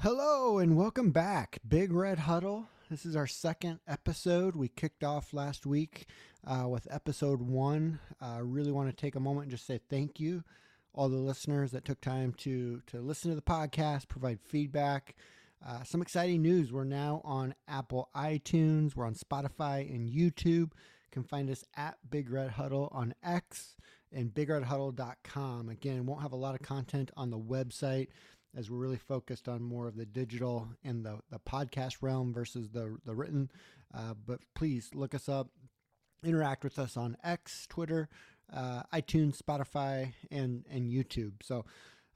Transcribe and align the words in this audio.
Hello 0.00 0.58
and 0.58 0.76
welcome 0.76 1.10
back. 1.10 1.58
Big 1.66 1.90
Red 1.90 2.18
Huddle. 2.20 2.68
This 2.90 3.06
is 3.06 3.16
our 3.16 3.26
second 3.26 3.80
episode. 3.88 4.54
We 4.54 4.68
kicked 4.68 5.02
off 5.02 5.32
last 5.32 5.64
week 5.64 6.06
uh, 6.46 6.68
with 6.68 6.86
episode 6.90 7.40
one. 7.40 7.98
I 8.20 8.36
uh, 8.36 8.40
really 8.42 8.72
want 8.72 8.88
to 8.90 8.94
take 8.94 9.16
a 9.16 9.20
moment 9.20 9.44
and 9.44 9.50
just 9.52 9.66
say 9.66 9.80
thank 9.88 10.20
you, 10.20 10.44
all 10.92 11.08
the 11.08 11.16
listeners 11.16 11.72
that 11.72 11.84
took 11.84 12.00
time 12.00 12.32
to 12.34 12.82
to 12.88 13.00
listen 13.00 13.30
to 13.30 13.34
the 13.34 13.42
podcast, 13.42 14.06
provide 14.06 14.40
feedback. 14.40 15.16
Uh, 15.66 15.82
some 15.82 16.02
exciting 16.02 16.42
news. 16.42 16.72
We're 16.72 16.84
now 16.84 17.22
on 17.24 17.54
Apple 17.66 18.10
iTunes. 18.14 18.94
We're 18.94 19.06
on 19.06 19.14
Spotify 19.14 19.92
and 19.92 20.08
YouTube. 20.08 20.44
You 20.44 21.10
can 21.10 21.24
find 21.24 21.50
us 21.50 21.64
at 21.74 21.96
Big 22.08 22.30
Red 22.30 22.50
Huddle 22.50 22.90
on 22.92 23.14
X 23.24 23.76
and 24.12 24.34
BigRedHuddle.com. 24.34 25.68
Again, 25.68 26.06
won't 26.06 26.22
have 26.22 26.32
a 26.32 26.36
lot 26.36 26.54
of 26.54 26.62
content 26.62 27.10
on 27.16 27.30
the 27.30 27.38
website 27.38 28.08
as 28.56 28.70
we're 28.70 28.78
really 28.78 28.96
focused 28.96 29.48
on 29.48 29.62
more 29.62 29.86
of 29.86 29.96
the 29.96 30.06
digital 30.06 30.68
and 30.82 31.04
the, 31.04 31.18
the 31.30 31.38
podcast 31.38 31.96
realm 32.00 32.32
versus 32.32 32.70
the, 32.70 32.96
the 33.04 33.14
written. 33.14 33.50
Uh, 33.94 34.14
but 34.26 34.40
please 34.54 34.90
look 34.94 35.14
us 35.14 35.28
up, 35.28 35.48
interact 36.24 36.64
with 36.64 36.78
us 36.78 36.96
on 36.96 37.16
X, 37.22 37.66
Twitter, 37.68 38.08
uh, 38.52 38.82
iTunes, 38.94 39.40
Spotify, 39.40 40.12
and, 40.30 40.64
and 40.70 40.88
YouTube. 40.88 41.34
So 41.42 41.64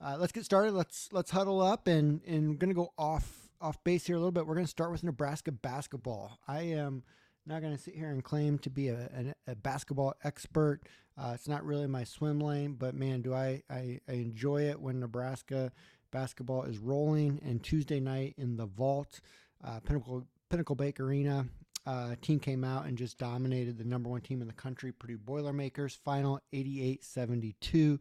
uh, 0.00 0.16
let's 0.18 0.32
get 0.32 0.44
started. 0.44 0.72
Let's 0.72 1.10
let's 1.12 1.30
huddle 1.30 1.60
up 1.60 1.86
and 1.86 2.22
and 2.26 2.58
going 2.58 2.70
to 2.70 2.74
go 2.74 2.92
off 2.96 3.50
off 3.60 3.82
base 3.84 4.06
here 4.06 4.16
a 4.16 4.18
little 4.18 4.32
bit. 4.32 4.46
We're 4.46 4.54
going 4.54 4.66
to 4.66 4.70
start 4.70 4.90
with 4.90 5.04
Nebraska 5.04 5.52
basketball. 5.52 6.38
I 6.48 6.62
am 6.62 7.02
not 7.46 7.60
going 7.62 7.76
to 7.76 7.82
sit 7.82 7.94
here 7.94 8.10
and 8.10 8.22
claim 8.22 8.58
to 8.58 8.70
be 8.70 8.88
a, 8.88 9.34
a, 9.46 9.52
a 9.52 9.54
basketball 9.56 10.14
expert. 10.24 10.82
Uh, 11.18 11.32
it's 11.34 11.48
not 11.48 11.64
really 11.64 11.86
my 11.86 12.04
swim 12.04 12.40
lane, 12.40 12.74
but 12.74 12.94
man, 12.94 13.22
do 13.22 13.34
I, 13.34 13.62
I, 13.70 14.00
I 14.08 14.12
enjoy 14.12 14.62
it 14.62 14.80
when 14.80 15.00
Nebraska 15.00 15.72
basketball 16.10 16.64
is 16.64 16.78
rolling. 16.78 17.40
And 17.44 17.62
Tuesday 17.62 18.00
night 18.00 18.34
in 18.38 18.56
the 18.56 18.66
vault, 18.66 19.20
uh, 19.64 19.80
Pinnacle 19.80 20.26
Pinnacle 20.48 20.74
Bank 20.74 20.98
Arena, 20.98 21.46
uh, 21.86 22.14
team 22.20 22.40
came 22.40 22.64
out 22.64 22.86
and 22.86 22.98
just 22.98 23.18
dominated 23.18 23.78
the 23.78 23.84
number 23.84 24.08
one 24.08 24.20
team 24.20 24.40
in 24.40 24.48
the 24.48 24.54
country, 24.54 24.92
Purdue 24.92 25.18
Boilermakers. 25.18 25.94
Final 26.04 26.40
88 26.52 27.04
72. 27.04 28.00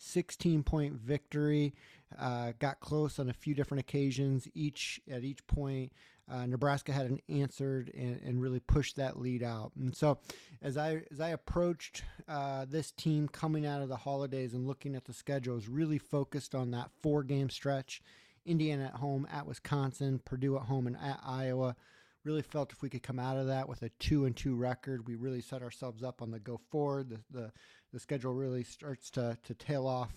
16 0.00 0.62
point 0.62 0.94
victory. 0.94 1.74
Uh, 2.18 2.52
got 2.58 2.80
close 2.80 3.18
on 3.18 3.28
a 3.28 3.34
few 3.34 3.54
different 3.54 3.80
occasions. 3.80 4.48
Each 4.54 5.00
at 5.10 5.22
each 5.22 5.46
point, 5.46 5.92
uh, 6.30 6.46
Nebraska 6.46 6.92
had 6.92 7.06
an 7.06 7.18
answered 7.28 7.90
and, 7.94 8.20
and, 8.24 8.40
really 8.40 8.60
pushed 8.60 8.96
that 8.96 9.18
lead 9.18 9.42
out. 9.42 9.72
And 9.76 9.94
so, 9.94 10.18
as 10.62 10.76
I 10.76 11.02
as 11.10 11.20
I 11.20 11.30
approached 11.30 12.04
uh, 12.28 12.66
this 12.68 12.92
team 12.92 13.28
coming 13.28 13.66
out 13.66 13.82
of 13.82 13.88
the 13.88 13.96
holidays 13.96 14.54
and 14.54 14.66
looking 14.66 14.94
at 14.94 15.04
the 15.04 15.12
schedule, 15.12 15.56
was 15.56 15.68
really 15.68 15.98
focused 15.98 16.54
on 16.54 16.70
that 16.70 16.90
four 17.02 17.24
game 17.24 17.50
stretch: 17.50 18.00
Indiana 18.46 18.84
at 18.84 19.00
home, 19.00 19.26
at 19.32 19.46
Wisconsin, 19.46 20.20
Purdue 20.24 20.56
at 20.56 20.62
home, 20.62 20.86
and 20.86 20.96
at 20.96 21.20
Iowa. 21.24 21.74
Really 22.22 22.42
felt 22.42 22.72
if 22.72 22.82
we 22.82 22.90
could 22.90 23.02
come 23.02 23.18
out 23.18 23.38
of 23.38 23.46
that 23.46 23.66
with 23.68 23.82
a 23.82 23.88
two 23.98 24.26
and 24.26 24.36
two 24.36 24.54
record, 24.54 25.08
we 25.08 25.16
really 25.16 25.40
set 25.40 25.62
ourselves 25.62 26.02
up 26.02 26.20
on 26.22 26.30
the 26.30 26.38
go 26.38 26.60
forward. 26.70 27.08
The 27.08 27.20
the, 27.30 27.52
the 27.92 27.98
schedule 27.98 28.34
really 28.34 28.62
starts 28.62 29.10
to 29.12 29.36
to 29.42 29.54
tail 29.54 29.86
off 29.86 30.12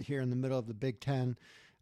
here 0.00 0.20
in 0.20 0.30
the 0.30 0.36
middle 0.36 0.58
of 0.58 0.66
the 0.66 0.74
Big 0.74 1.00
Ten 1.00 1.36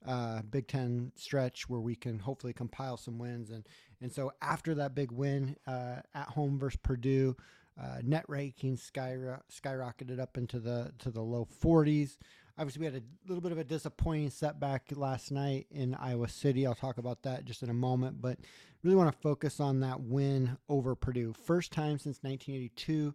uh, 0.06 0.43
Big 0.43 0.67
Ten 0.67 1.12
stretch 1.15 1.69
where 1.69 1.81
we 1.81 1.95
can 1.95 2.19
hopefully 2.19 2.53
compile 2.53 2.97
some 2.97 3.19
wins. 3.19 3.51
And 3.51 3.67
and 4.01 4.12
so 4.12 4.33
after 4.41 4.75
that 4.77 4.95
big 4.95 5.12
win 5.12 5.56
uh, 5.67 5.97
at 6.15 6.29
home 6.29 6.59
versus 6.59 6.79
Purdue, 6.83 7.37
uh, 7.81 7.98
net 8.03 8.27
rankings 8.28 8.91
skyro- 8.91 9.43
skyrocketed 9.53 10.19
up 10.19 10.37
into 10.37 10.59
the 10.59 10.93
to 10.98 11.11
the 11.11 11.21
low 11.21 11.47
40s. 11.62 12.17
Obviously, 12.59 12.81
we 12.81 12.87
had 12.87 12.97
a 12.97 13.03
little 13.27 13.41
bit 13.41 13.53
of 13.53 13.59
a 13.59 13.65
disappointing 13.65 14.28
setback 14.28 14.84
last 14.95 15.31
night 15.31 15.67
in 15.71 15.95
Iowa 15.95 16.28
City. 16.28 16.67
I'll 16.67 16.75
talk 16.75 16.98
about 16.98 17.22
that 17.22 17.47
just 17.47 17.62
in 17.62 17.71
a 17.71 17.75
moment, 17.75 18.21
but 18.21 18.39
really 18.83 18.97
want 18.97 19.10
to 19.10 19.19
focus 19.19 19.60
on 19.60 19.81
that 19.81 20.00
win 20.00 20.59
over 20.69 20.94
Purdue. 20.94 21.33
First 21.33 21.72
time 21.72 21.99
since 21.99 22.19
1982. 22.22 23.15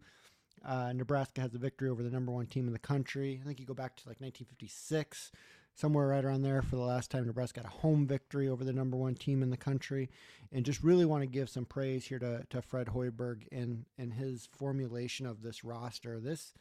Uh, 0.65 0.93
Nebraska 0.93 1.41
has 1.41 1.53
a 1.53 1.59
victory 1.59 1.89
over 1.89 2.01
the 2.01 2.09
number 2.09 2.31
one 2.31 2.47
team 2.47 2.65
in 2.65 2.73
the 2.73 2.79
country. 2.79 3.39
I 3.39 3.45
think 3.45 3.59
you 3.59 3.67
go 3.67 3.75
back 3.75 3.95
to 3.97 4.09
like 4.09 4.19
1956 4.19 5.31
somewhere 5.75 6.07
right 6.07 6.23
around 6.23 6.41
there 6.41 6.61
for 6.61 6.77
the 6.77 6.81
last 6.81 7.11
time 7.11 7.25
Nebraska 7.25 7.61
got 7.61 7.69
a 7.71 7.77
home 7.77 8.07
victory 8.07 8.47
over 8.47 8.63
the 8.63 8.73
number 8.73 8.95
one 8.97 9.13
team 9.13 9.43
in 9.43 9.49
the 9.49 9.57
country. 9.57 10.09
And 10.51 10.65
just 10.65 10.83
really 10.83 11.05
want 11.05 11.21
to 11.21 11.27
give 11.27 11.49
some 11.49 11.65
praise 11.65 12.05
here 12.05 12.19
to, 12.19 12.45
to 12.49 12.61
Fred 12.61 12.87
Hoiberg 12.87 13.43
and, 13.51 13.85
and 13.97 14.13
his 14.13 14.47
formulation 14.57 15.25
of 15.25 15.41
this 15.41 15.63
roster. 15.63 16.19
This, 16.19 16.53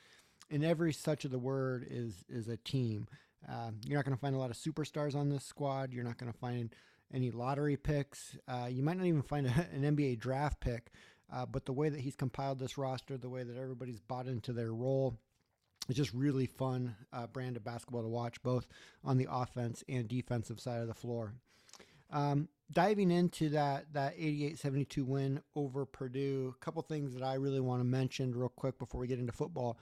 in 0.51 0.65
every 0.65 0.93
such 0.93 1.25
of 1.25 1.31
the 1.31 1.39
word, 1.39 1.87
is, 1.89 2.25
is 2.29 2.49
a 2.49 2.57
team. 2.57 3.07
Uh, 3.49 3.71
you're 3.87 3.99
not 3.99 4.05
going 4.05 4.17
to 4.17 4.21
find 4.21 4.35
a 4.35 4.39
lot 4.39 4.51
of 4.51 4.57
superstars 4.57 5.15
on 5.15 5.29
this 5.29 5.45
squad. 5.45 5.93
You're 5.93 6.05
not 6.05 6.19
going 6.19 6.33
to 6.33 6.39
find 6.39 6.75
any 7.13 7.31
lottery 7.31 7.77
picks. 7.77 8.37
Uh, 8.49 8.67
you 8.69 8.83
might 8.83 8.97
not 8.97 9.07
even 9.07 9.23
find 9.23 9.47
a, 9.47 9.69
an 9.73 9.97
NBA 9.97 10.19
draft 10.19 10.61
pick. 10.61 10.91
Uh, 11.33 11.47
but 11.47 11.65
the 11.65 11.73
way 11.73 11.89
that 11.89 12.01
he's 12.01 12.17
compiled 12.17 12.59
this 12.59 12.77
roster, 12.77 13.17
the 13.17 13.29
way 13.29 13.43
that 13.43 13.57
everybody's 13.57 14.01
bought 14.01 14.27
into 14.27 14.53
their 14.53 14.73
role, 14.73 15.19
it's 15.89 15.97
just 15.97 16.13
really 16.13 16.47
fun 16.47 16.97
uh, 17.13 17.27
brand 17.27 17.57
of 17.57 17.65
basketball 17.65 18.03
to 18.03 18.09
watch, 18.09 18.43
both 18.43 18.67
on 19.03 19.19
the 19.19 19.29
offense 19.31 19.85
and 19.89 20.09
defensive 20.09 20.61
side 20.61 20.81
of 20.81 20.89
the 20.89 20.95
floor. 20.95 21.35
Um, 22.11 22.49
diving 22.73 23.11
into 23.11 23.51
that 23.51 23.93
that 23.93 24.17
88-72 24.19 25.05
win 25.05 25.41
over 25.55 25.85
Purdue, 25.85 26.55
a 26.57 26.65
couple 26.65 26.83
things 26.83 27.15
that 27.15 27.23
I 27.23 27.35
really 27.35 27.61
want 27.61 27.81
to 27.81 27.85
mention 27.85 28.35
real 28.35 28.49
quick 28.49 28.79
before 28.79 29.01
we 29.01 29.07
get 29.07 29.19
into 29.19 29.33
football. 29.33 29.79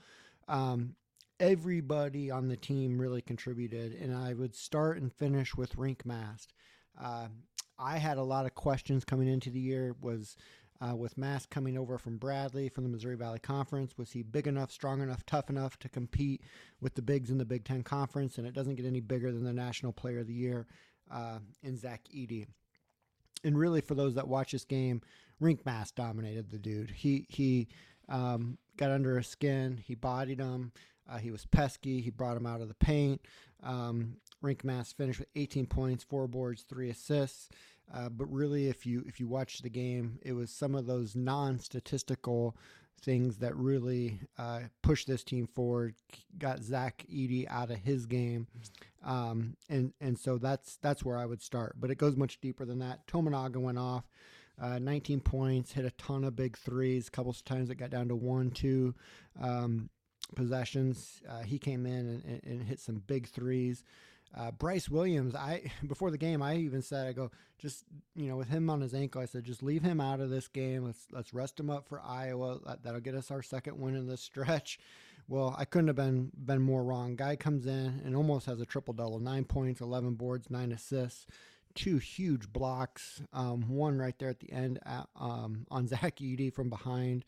Um, 0.47 0.95
everybody 1.39 2.31
on 2.31 2.47
the 2.47 2.57
team 2.57 2.99
really 2.99 3.21
contributed, 3.21 3.93
and 3.93 4.15
I 4.15 4.33
would 4.33 4.55
start 4.55 5.01
and 5.01 5.13
finish 5.13 5.55
with 5.55 5.75
Rienk 5.77 6.05
Mast. 6.05 6.53
Uh, 6.99 7.27
I 7.79 7.97
had 7.97 8.17
a 8.17 8.23
lot 8.23 8.45
of 8.45 8.55
questions 8.55 9.03
coming 9.03 9.27
into 9.27 9.49
the 9.49 9.59
year. 9.59 9.95
Was 10.01 10.35
uh, 10.83 10.95
with 10.95 11.17
Mast 11.17 11.49
coming 11.49 11.77
over 11.77 11.97
from 11.97 12.17
Bradley 12.17 12.67
from 12.67 12.83
the 12.83 12.89
Missouri 12.89 13.15
Valley 13.15 13.39
Conference. 13.39 13.97
Was 13.97 14.11
he 14.11 14.23
big 14.23 14.47
enough, 14.47 14.71
strong 14.71 15.01
enough, 15.01 15.25
tough 15.25 15.49
enough 15.49 15.77
to 15.79 15.89
compete 15.89 16.41
with 16.81 16.95
the 16.95 17.01
bigs 17.01 17.29
in 17.29 17.37
the 17.37 17.45
Big 17.45 17.63
Ten 17.63 17.83
Conference? 17.83 18.37
And 18.37 18.45
it 18.45 18.53
doesn't 18.53 18.75
get 18.75 18.85
any 18.85 18.99
bigger 18.99 19.31
than 19.31 19.43
the 19.43 19.53
National 19.53 19.93
Player 19.93 20.19
of 20.19 20.27
the 20.27 20.33
Year 20.33 20.67
uh, 21.11 21.39
in 21.61 21.77
Zach 21.77 22.01
Edey. 22.13 22.47
And 23.43 23.57
really, 23.57 23.81
for 23.81 23.95
those 23.95 24.15
that 24.15 24.27
watch 24.27 24.51
this 24.51 24.65
game, 24.65 25.01
Rienk 25.41 25.65
Mast 25.65 25.95
dominated 25.95 26.49
the 26.49 26.59
dude. 26.59 26.91
He 26.91 27.25
he 27.29 27.67
um, 28.09 28.57
got 28.77 28.91
under 28.91 29.17
his 29.17 29.27
skin. 29.27 29.77
He 29.85 29.95
bodied 29.95 30.39
him. 30.39 30.71
Uh, 31.09 31.17
he 31.17 31.31
was 31.31 31.45
pesky. 31.45 32.01
He 32.01 32.09
brought 32.09 32.37
him 32.37 32.45
out 32.45 32.61
of 32.61 32.69
the 32.69 32.75
paint. 32.75 33.21
Um, 33.61 34.17
Rienk 34.41 34.63
Mast 34.63 34.95
finished 34.97 35.19
with 35.19 35.29
18 35.35 35.65
points, 35.65 36.03
four 36.03 36.27
boards, 36.27 36.63
three 36.63 36.89
assists. 36.89 37.49
Uh, 37.93 38.09
but 38.09 38.31
really, 38.31 38.67
if 38.67 38.85
you 38.85 39.03
if 39.07 39.19
you 39.19 39.27
watch 39.27 39.59
the 39.59 39.69
game, 39.69 40.19
it 40.21 40.33
was 40.33 40.51
some 40.51 40.75
of 40.75 40.85
those 40.85 41.15
non-statistical 41.15 42.55
things 43.01 43.37
that 43.37 43.55
really 43.55 44.19
uh, 44.37 44.61
pushed 44.81 45.07
this 45.07 45.23
team 45.23 45.47
forward, 45.47 45.95
got 46.37 46.63
Zach 46.63 47.05
Edey 47.11 47.45
out 47.49 47.71
of 47.71 47.77
his 47.77 48.05
game, 48.05 48.47
um, 49.03 49.55
and 49.69 49.93
and 49.99 50.17
so 50.17 50.37
that's 50.37 50.77
that's 50.77 51.03
where 51.03 51.17
I 51.17 51.25
would 51.25 51.41
start. 51.41 51.75
But 51.79 51.91
it 51.91 51.97
goes 51.97 52.15
much 52.15 52.39
deeper 52.41 52.65
than 52.65 52.79
that. 52.79 53.05
Tominaga 53.07 53.57
went 53.57 53.77
off. 53.77 54.05
Uh, 54.61 54.77
19 54.77 55.19
points, 55.19 55.71
hit 55.71 55.83
a 55.83 55.89
ton 55.91 56.23
of 56.23 56.35
big 56.35 56.55
threes. 56.55 57.07
A 57.07 57.11
couple 57.11 57.31
of 57.31 57.43
times 57.43 57.71
it 57.71 57.75
got 57.75 57.89
down 57.89 58.07
to 58.07 58.15
one, 58.15 58.51
two 58.51 58.93
um, 59.41 59.89
possessions. 60.35 61.21
Uh, 61.27 61.41
he 61.41 61.57
came 61.57 61.87
in 61.87 62.21
and, 62.23 62.41
and, 62.43 62.63
hit 62.63 62.79
some 62.79 63.01
big 63.07 63.27
threes. 63.27 63.83
Uh, 64.35 64.51
Bryce 64.51 64.89
Williams, 64.89 65.35
I 65.35 65.71
before 65.87 66.11
the 66.11 66.17
game, 66.17 66.41
I 66.41 66.55
even 66.55 66.81
said, 66.81 67.07
I 67.07 67.13
go, 67.13 67.31
just 67.59 67.85
you 68.15 68.27
know, 68.27 68.37
with 68.37 68.49
him 68.49 68.69
on 68.69 68.81
his 68.81 68.93
ankle, 68.93 69.21
I 69.21 69.25
said, 69.25 69.43
just 69.43 69.63
leave 69.63 69.83
him 69.83 70.01
out 70.01 70.19
of 70.19 70.29
this 70.29 70.47
game. 70.47 70.85
Let's 70.85 71.05
let's 71.11 71.33
rest 71.33 71.59
him 71.59 71.69
up 71.69 71.87
for 71.87 72.01
Iowa. 72.01 72.59
That, 72.83 72.93
will 72.93 72.99
get 72.99 73.15
us 73.15 73.31
our 73.31 73.43
second 73.43 73.79
win 73.79 73.95
in 73.95 74.07
this 74.07 74.21
stretch. 74.31 74.79
Well, 75.27 75.55
I 75.57 75.65
couldn't 75.65 75.87
have 75.87 75.95
been 75.95 76.31
been 76.35 76.61
more 76.61 76.83
wrong. 76.83 77.15
Guy 77.15 77.35
comes 77.35 77.65
in 77.65 78.01
and 78.03 78.15
almost 78.15 78.45
has 78.47 78.59
a 78.59 78.65
triple 78.65 78.93
double: 78.93 79.19
nine 79.19 79.45
points, 79.45 79.81
eleven 79.81 80.15
boards, 80.15 80.49
nine 80.49 80.71
assists, 80.71 81.27
two 81.75 81.97
huge 81.97 82.51
blocks, 82.51 83.21
um, 83.33 83.69
one 83.69 83.97
right 83.97 84.17
there 84.19 84.29
at 84.29 84.39
the 84.39 84.51
end 84.51 84.79
at, 84.85 85.07
um, 85.15 85.65
on 85.69 85.87
Zach 85.87 86.17
Edey 86.17 86.53
from 86.53 86.69
behind. 86.69 87.23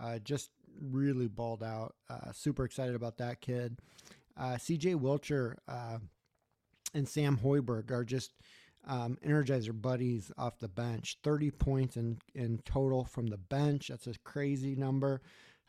Uh, 0.00 0.18
just 0.18 0.50
really 0.80 1.26
balled 1.26 1.62
out. 1.62 1.94
Uh, 2.08 2.32
super 2.32 2.64
excited 2.64 2.94
about 2.94 3.18
that 3.18 3.40
kid. 3.40 3.78
Uh, 4.36 4.54
CJ 4.54 4.94
Wilcher 4.94 5.56
uh, 5.66 5.98
and 6.94 7.08
Sam 7.08 7.38
Hoiberg 7.38 7.90
are 7.90 8.04
just 8.04 8.32
um, 8.86 9.18
Energizer 9.24 9.80
buddies 9.80 10.32
off 10.38 10.58
the 10.58 10.68
bench. 10.68 11.18
30 11.22 11.50
points 11.52 11.96
in, 11.96 12.18
in 12.34 12.58
total 12.64 13.04
from 13.04 13.26
the 13.26 13.36
bench. 13.36 13.88
That's 13.88 14.06
a 14.06 14.14
crazy 14.24 14.74
number. 14.74 15.20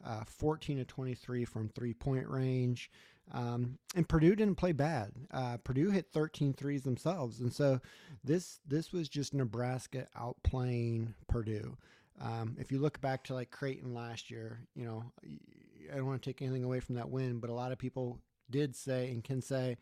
Uh, 0.05 0.23
14 0.23 0.77
to 0.77 0.85
23 0.85 1.45
from 1.45 1.69
three 1.69 1.93
point 1.93 2.27
range. 2.29 2.89
Um, 3.31 3.77
and 3.95 4.07
Purdue 4.07 4.35
didn't 4.35 4.55
play 4.55 4.71
bad. 4.71 5.11
Uh, 5.31 5.57
Purdue 5.57 5.91
hit 5.91 6.07
13 6.13 6.53
threes 6.53 6.83
themselves. 6.83 7.41
And 7.41 7.53
so 7.53 7.79
this 8.23 8.59
this 8.65 8.91
was 8.91 9.09
just 9.09 9.33
Nebraska 9.33 10.07
outplaying 10.17 11.13
Purdue. 11.27 11.77
Um, 12.21 12.55
if 12.59 12.71
you 12.71 12.79
look 12.79 12.99
back 13.01 13.23
to 13.25 13.33
like 13.33 13.51
Creighton 13.51 13.93
last 13.93 14.31
year, 14.31 14.61
you 14.75 14.85
know, 14.85 15.03
I 15.91 15.97
don't 15.97 16.07
want 16.07 16.21
to 16.21 16.29
take 16.29 16.41
anything 16.41 16.63
away 16.63 16.79
from 16.79 16.95
that 16.95 17.09
win, 17.09 17.39
but 17.39 17.49
a 17.49 17.53
lot 17.53 17.71
of 17.71 17.77
people 17.77 18.19
did 18.49 18.75
say 18.75 19.09
and 19.11 19.23
can 19.23 19.41
say 19.41 19.77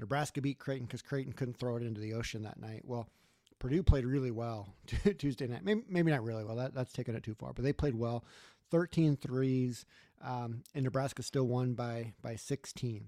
Nebraska 0.00 0.40
beat 0.40 0.58
Creighton 0.58 0.86
because 0.86 1.02
Creighton 1.02 1.32
couldn't 1.32 1.58
throw 1.58 1.76
it 1.76 1.82
into 1.82 2.00
the 2.00 2.14
ocean 2.14 2.42
that 2.42 2.60
night. 2.60 2.82
Well, 2.84 3.08
Purdue 3.58 3.82
played 3.82 4.06
really 4.06 4.30
well 4.30 4.74
Tuesday 5.18 5.46
night. 5.46 5.64
Maybe, 5.64 5.82
maybe 5.88 6.10
not 6.10 6.24
really 6.24 6.44
well. 6.44 6.56
That, 6.56 6.74
that's 6.74 6.92
taking 6.92 7.14
it 7.14 7.22
too 7.22 7.34
far, 7.34 7.52
but 7.52 7.62
they 7.62 7.72
played 7.72 7.94
well. 7.94 8.24
13 8.70 9.16
threes, 9.16 9.84
um, 10.22 10.62
and 10.74 10.84
Nebraska 10.84 11.22
still 11.22 11.46
won 11.46 11.74
by 11.74 12.12
by 12.22 12.36
16. 12.36 13.06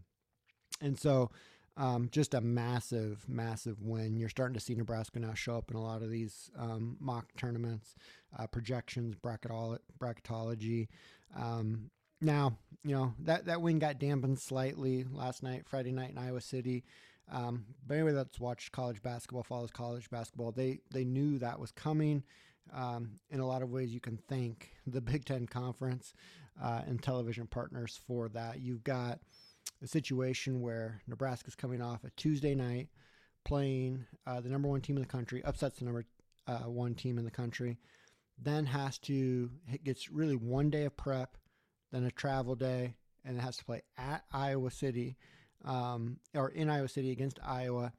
And 0.80 0.98
so, 0.98 1.30
um, 1.76 2.08
just 2.10 2.34
a 2.34 2.40
massive, 2.40 3.24
massive 3.28 3.80
win. 3.80 4.16
You're 4.16 4.28
starting 4.28 4.54
to 4.54 4.60
see 4.60 4.74
Nebraska 4.74 5.20
now 5.20 5.34
show 5.34 5.56
up 5.56 5.70
in 5.70 5.76
a 5.76 5.82
lot 5.82 6.02
of 6.02 6.10
these 6.10 6.50
um, 6.58 6.96
mock 7.00 7.28
tournaments, 7.36 7.94
uh, 8.36 8.46
projections, 8.48 9.14
bracketology. 9.14 10.88
Um, 11.36 11.90
now, 12.22 12.56
you 12.84 12.94
know 12.94 13.14
that 13.20 13.46
that 13.46 13.60
win 13.60 13.78
got 13.78 13.98
dampened 13.98 14.40
slightly 14.40 15.04
last 15.10 15.42
night, 15.42 15.66
Friday 15.66 15.92
night 15.92 16.10
in 16.10 16.19
Iowa 16.19 16.40
City. 16.40 16.84
Um, 17.30 17.64
but 17.86 17.94
anyway, 17.94 18.12
that's 18.12 18.40
watched 18.40 18.72
college 18.72 19.02
basketball, 19.02 19.42
follows 19.42 19.70
college 19.70 20.10
basketball. 20.10 20.52
They 20.52 20.80
they 20.90 21.04
knew 21.04 21.38
that 21.38 21.58
was 21.60 21.72
coming. 21.72 22.22
Um, 22.72 23.19
in 23.30 23.40
a 23.40 23.46
lot 23.46 23.62
of 23.62 23.70
ways, 23.70 23.92
you 23.92 24.00
can 24.00 24.19
thank 24.28 24.70
the 24.86 25.00
Big 25.02 25.24
Ten 25.24 25.46
Conference 25.46 26.14
uh, 26.62 26.82
and 26.86 27.02
television 27.02 27.46
partners 27.46 28.00
for 28.06 28.28
that. 28.30 28.60
You've 28.60 28.84
got 28.84 29.20
a 29.82 29.86
situation 29.86 30.60
where 30.60 31.00
Nebraska's 31.06 31.54
coming 31.54 31.82
off 31.82 32.04
a 32.04 32.10
Tuesday 32.10 32.54
night 32.54 32.88
playing 33.44 34.06
uh, 34.26 34.40
the 34.40 34.48
number 34.48 34.69
one 34.69 34.80
team 34.80 34.96
in 34.96 35.02
the 35.02 35.08
country, 35.08 35.42
upsets 35.44 35.78
the 35.78 35.84
number 35.84 36.04
uh, 36.46 36.58
one 36.60 36.94
team 36.94 37.19
in 37.19 37.24
the 37.24 37.30
country, 37.30 37.78
then 38.38 38.66
has 38.66 38.98
to 38.98 39.50
gets 39.84 40.10
really 40.10 40.36
one 40.36 40.70
day 40.70 40.84
of 40.84 40.96
prep, 40.96 41.36
then 41.92 42.04
a 42.04 42.10
travel 42.10 42.56
day, 42.56 42.94
and 43.24 43.36
it 43.36 43.40
has 43.40 43.56
to 43.58 43.64
play 43.64 43.82
at 43.96 44.24
Iowa 44.32 44.70
City 44.70 45.16
um, 45.64 46.18
or 46.34 46.48
in 46.48 46.68
Iowa 46.68 46.88
City 46.88 47.12
against 47.12 47.38
Iowa, 47.44 47.92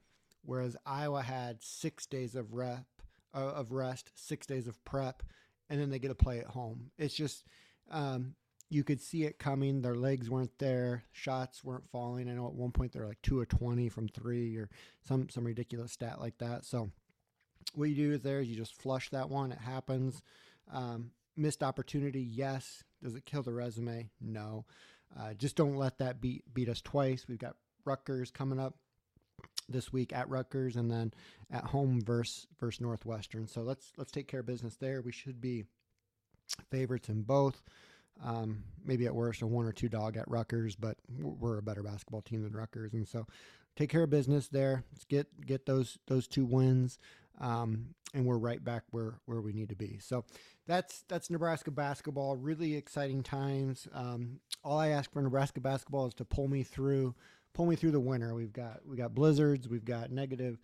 whereas 0.44 0.76
Iowa 0.84 1.22
had 1.22 1.62
six 1.62 2.06
days 2.06 2.34
of 2.34 2.52
rep 2.52 2.84
uh, 3.32 3.38
of 3.38 3.72
rest, 3.72 4.10
six 4.14 4.46
days 4.46 4.66
of 4.66 4.82
prep, 4.84 5.22
and 5.70 5.80
then 5.80 5.90
they 5.90 5.98
get 5.98 6.08
to 6.08 6.14
play 6.14 6.40
at 6.40 6.46
home. 6.46 6.90
It's 6.98 7.14
just 7.14 7.44
um, 7.90 8.34
you 8.68 8.84
could 8.84 9.00
see 9.00 9.24
it 9.24 9.38
coming. 9.38 9.80
Their 9.80 9.94
legs 9.94 10.28
weren't 10.28 10.58
there, 10.58 11.04
shots 11.12 11.64
weren't 11.64 11.88
falling. 11.90 12.28
I 12.28 12.34
know 12.34 12.46
at 12.46 12.54
one 12.54 12.72
point 12.72 12.92
they're 12.92 13.06
like 13.06 13.22
two 13.22 13.38
or 13.38 13.46
twenty 13.46 13.88
from 13.88 14.08
three 14.08 14.56
or 14.56 14.68
some 15.06 15.28
some 15.28 15.44
ridiculous 15.44 15.92
stat 15.92 16.20
like 16.20 16.38
that. 16.38 16.64
So 16.64 16.90
what 17.74 17.88
you 17.88 17.94
do 17.96 18.12
is 18.12 18.22
there 18.22 18.40
is 18.40 18.48
you 18.48 18.56
just 18.56 18.80
flush 18.80 19.10
that 19.10 19.30
one. 19.30 19.52
It 19.52 19.58
happens. 19.58 20.22
Um, 20.72 21.10
missed 21.36 21.62
opportunity, 21.62 22.20
yes. 22.20 22.84
Does 23.04 23.14
it 23.14 23.26
kill 23.26 23.42
the 23.42 23.52
resume? 23.52 24.08
No. 24.18 24.64
Uh, 25.18 25.34
just 25.34 25.56
don't 25.56 25.76
let 25.76 25.98
that 25.98 26.22
beat 26.22 26.42
beat 26.54 26.70
us 26.70 26.80
twice. 26.80 27.26
We've 27.28 27.38
got 27.38 27.56
Rutgers 27.84 28.30
coming 28.30 28.58
up 28.58 28.76
this 29.68 29.92
week 29.92 30.12
at 30.14 30.28
Rutgers, 30.30 30.76
and 30.76 30.90
then 30.90 31.12
at 31.52 31.64
home 31.64 32.00
versus 32.00 32.46
versus 32.58 32.80
Northwestern. 32.80 33.46
So 33.46 33.60
let's 33.60 33.92
let's 33.98 34.10
take 34.10 34.26
care 34.26 34.40
of 34.40 34.46
business 34.46 34.76
there. 34.76 35.02
We 35.02 35.12
should 35.12 35.38
be 35.38 35.64
favorites 36.70 37.10
in 37.10 37.22
both. 37.22 37.62
Um, 38.24 38.64
maybe 38.82 39.04
at 39.06 39.14
worst 39.14 39.42
a 39.42 39.46
one 39.46 39.66
or 39.66 39.72
two 39.72 39.90
dog 39.90 40.16
at 40.16 40.30
Rutgers, 40.30 40.74
but 40.74 40.96
we're 41.20 41.58
a 41.58 41.62
better 41.62 41.82
basketball 41.82 42.22
team 42.22 42.42
than 42.42 42.52
Rutgers, 42.52 42.94
and 42.94 43.06
so 43.06 43.26
take 43.76 43.90
care 43.90 44.04
of 44.04 44.10
business 44.10 44.48
there. 44.48 44.82
Let's 44.92 45.04
get 45.04 45.46
get 45.46 45.66
those 45.66 45.98
those 46.06 46.26
two 46.26 46.46
wins, 46.46 46.98
um, 47.40 47.94
and 48.14 48.24
we're 48.24 48.38
right 48.38 48.62
back 48.62 48.84
where 48.90 49.14
where 49.26 49.40
we 49.40 49.52
need 49.52 49.68
to 49.68 49.76
be. 49.76 49.98
So 50.00 50.24
that's 50.66 51.04
that's 51.08 51.30
Nebraska 51.30 51.70
basketball. 51.70 52.36
Really 52.36 52.74
exciting 52.74 53.22
times. 53.22 53.88
Um, 53.92 54.40
all 54.62 54.78
I 54.78 54.88
ask 54.88 55.12
for 55.12 55.20
Nebraska 55.22 55.60
basketball 55.60 56.06
is 56.06 56.14
to 56.14 56.24
pull 56.24 56.48
me 56.48 56.62
through 56.62 57.14
pull 57.54 57.66
me 57.66 57.76
through 57.76 57.92
the 57.92 58.00
winter. 58.00 58.34
We've 58.34 58.52
got 58.52 58.80
we 58.86 58.96
got 58.96 59.14
blizzards, 59.14 59.68
we've 59.68 59.84
got 59.84 60.10
negative 60.10 60.58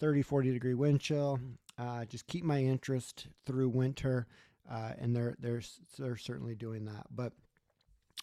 30, 0.00 0.22
40 0.22 0.52
degree 0.52 0.74
wind 0.74 1.00
chill. 1.00 1.38
Uh, 1.78 2.04
just 2.06 2.26
keep 2.26 2.44
my 2.44 2.62
interest 2.62 3.28
through 3.44 3.68
winter, 3.68 4.26
uh, 4.70 4.92
and 4.98 5.14
they're 5.14 5.36
they're 5.40 5.62
they're 5.98 6.16
certainly 6.16 6.54
doing 6.54 6.86
that. 6.86 7.06
But 7.10 7.32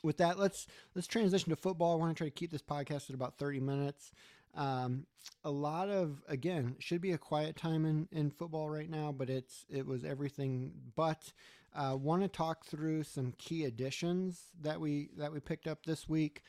with 0.04 0.18
that, 0.18 0.40
let's 0.40 0.68
let's 0.96 1.08
transition 1.08 1.52
to 1.52 1.56
football. 1.56 1.94
I 1.94 1.96
want 1.98 2.16
to 2.16 2.20
try 2.20 2.28
to 2.28 2.34
keep 2.34 2.52
this 2.52 2.62
podcast 2.62 3.10
at 3.10 3.16
about 3.16 3.38
30 3.38 3.60
minutes. 3.60 4.12
Um, 4.56 5.06
a 5.44 5.52
lot 5.52 5.90
of 5.90 6.22
again 6.28 6.76
should 6.80 7.02
be 7.02 7.12
a 7.12 7.18
quiet 7.18 7.56
time 7.56 7.86
in, 7.86 8.08
in 8.12 8.32
football 8.32 8.70
right 8.70 8.90
now, 8.90 9.12
but 9.12 9.30
it's 9.30 9.66
it 9.70 9.86
was 9.86 10.04
everything 10.04 10.74
but. 10.96 11.32
Uh, 11.76 11.98
want 12.00 12.22
to 12.22 12.28
talk 12.28 12.64
through 12.68 13.02
some 13.02 13.34
key 13.40 13.66
additions 13.66 14.52
that 14.62 14.80
we 14.80 15.10
that 15.18 15.34
we 15.34 15.40
picked 15.40 15.66
up 15.66 15.84
this 15.88 16.08
week. 16.08 16.44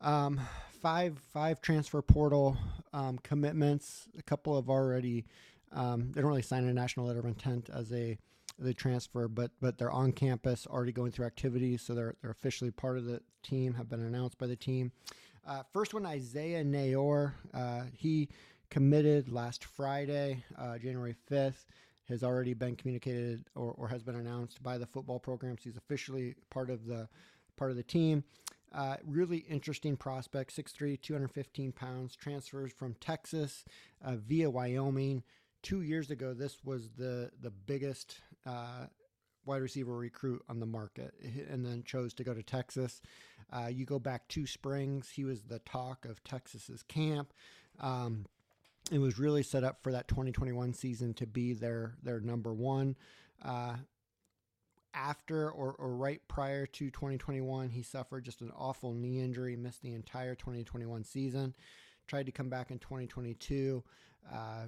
Um, 0.00 0.40
five 0.80 1.18
five 1.32 1.60
transfer 1.60 2.00
portal 2.02 2.56
um, 2.92 3.18
commitments. 3.18 4.08
A 4.18 4.22
couple 4.22 4.56
have 4.56 4.70
already. 4.70 5.26
Um, 5.72 6.12
they 6.12 6.20
don't 6.20 6.30
really 6.30 6.42
sign 6.42 6.64
a 6.64 6.72
national 6.72 7.06
letter 7.06 7.18
of 7.18 7.26
intent 7.26 7.68
as 7.72 7.92
a 7.92 8.16
the 8.58 8.74
transfer, 8.74 9.28
but 9.28 9.50
but 9.60 9.78
they're 9.78 9.90
on 9.90 10.12
campus 10.12 10.66
already 10.66 10.92
going 10.92 11.12
through 11.12 11.26
activities, 11.26 11.82
so 11.82 11.94
they're 11.94 12.14
they're 12.22 12.30
officially 12.30 12.70
part 12.70 12.96
of 12.96 13.04
the 13.04 13.20
team. 13.42 13.74
Have 13.74 13.88
been 13.88 14.00
announced 14.00 14.38
by 14.38 14.46
the 14.46 14.56
team. 14.56 14.92
Uh, 15.48 15.62
first 15.72 15.94
one, 15.94 16.04
Isaiah 16.04 16.62
Neyor. 16.62 17.32
Uh, 17.54 17.84
he 17.96 18.28
committed 18.68 19.32
last 19.32 19.64
Friday, 19.64 20.44
uh, 20.58 20.76
January 20.76 21.16
5th. 21.30 21.64
Has 22.10 22.22
already 22.22 22.54
been 22.54 22.74
communicated 22.74 23.44
or, 23.54 23.72
or 23.76 23.88
has 23.88 24.02
been 24.02 24.16
announced 24.16 24.62
by 24.62 24.78
the 24.78 24.86
football 24.86 25.18
programs. 25.18 25.62
He's 25.62 25.76
officially 25.76 26.34
part 26.48 26.70
of 26.70 26.86
the 26.86 27.06
part 27.56 27.70
of 27.70 27.76
the 27.76 27.82
team. 27.82 28.24
Uh, 28.74 28.96
really 29.06 29.38
interesting 29.38 29.96
prospect, 29.96 30.54
6'3, 30.54 31.00
215 31.00 31.72
pounds, 31.72 32.14
transfers 32.16 32.72
from 32.72 32.94
Texas 32.94 33.64
uh, 34.02 34.16
via 34.16 34.48
Wyoming. 34.48 35.22
Two 35.62 35.82
years 35.82 36.10
ago, 36.10 36.34
this 36.34 36.58
was 36.64 36.90
the, 36.96 37.30
the 37.42 37.50
biggest 37.50 38.20
uh, 38.46 38.86
wide 39.48 39.62
receiver 39.62 39.96
recruit 39.96 40.42
on 40.48 40.60
the 40.60 40.66
market 40.66 41.14
and 41.50 41.64
then 41.64 41.82
chose 41.82 42.14
to 42.14 42.22
go 42.22 42.34
to 42.34 42.42
Texas. 42.42 43.00
Uh, 43.50 43.66
you 43.66 43.84
go 43.84 43.98
back 43.98 44.28
two 44.28 44.46
springs, 44.46 45.08
he 45.08 45.24
was 45.24 45.42
the 45.42 45.58
talk 45.60 46.04
of 46.04 46.22
Texas's 46.22 46.82
camp. 46.82 47.32
Um, 47.80 48.26
it 48.92 48.98
was 48.98 49.18
really 49.18 49.42
set 49.42 49.64
up 49.64 49.82
for 49.82 49.92
that 49.92 50.06
2021 50.08 50.74
season 50.74 51.14
to 51.14 51.26
be 51.26 51.54
their 51.54 51.94
their 52.02 52.20
number 52.20 52.52
one. 52.52 52.96
Uh, 53.42 53.76
after 54.94 55.50
or, 55.50 55.74
or 55.78 55.94
right 55.94 56.20
prior 56.28 56.66
to 56.66 56.90
2021, 56.90 57.70
he 57.70 57.82
suffered 57.82 58.24
just 58.24 58.40
an 58.40 58.52
awful 58.56 58.92
knee 58.92 59.20
injury, 59.20 59.56
missed 59.56 59.82
the 59.82 59.94
entire 59.94 60.34
2021 60.34 61.04
season. 61.04 61.54
Tried 62.06 62.26
to 62.26 62.32
come 62.32 62.48
back 62.48 62.70
in 62.70 62.78
2022. 62.78 63.82
Uh, 64.32 64.64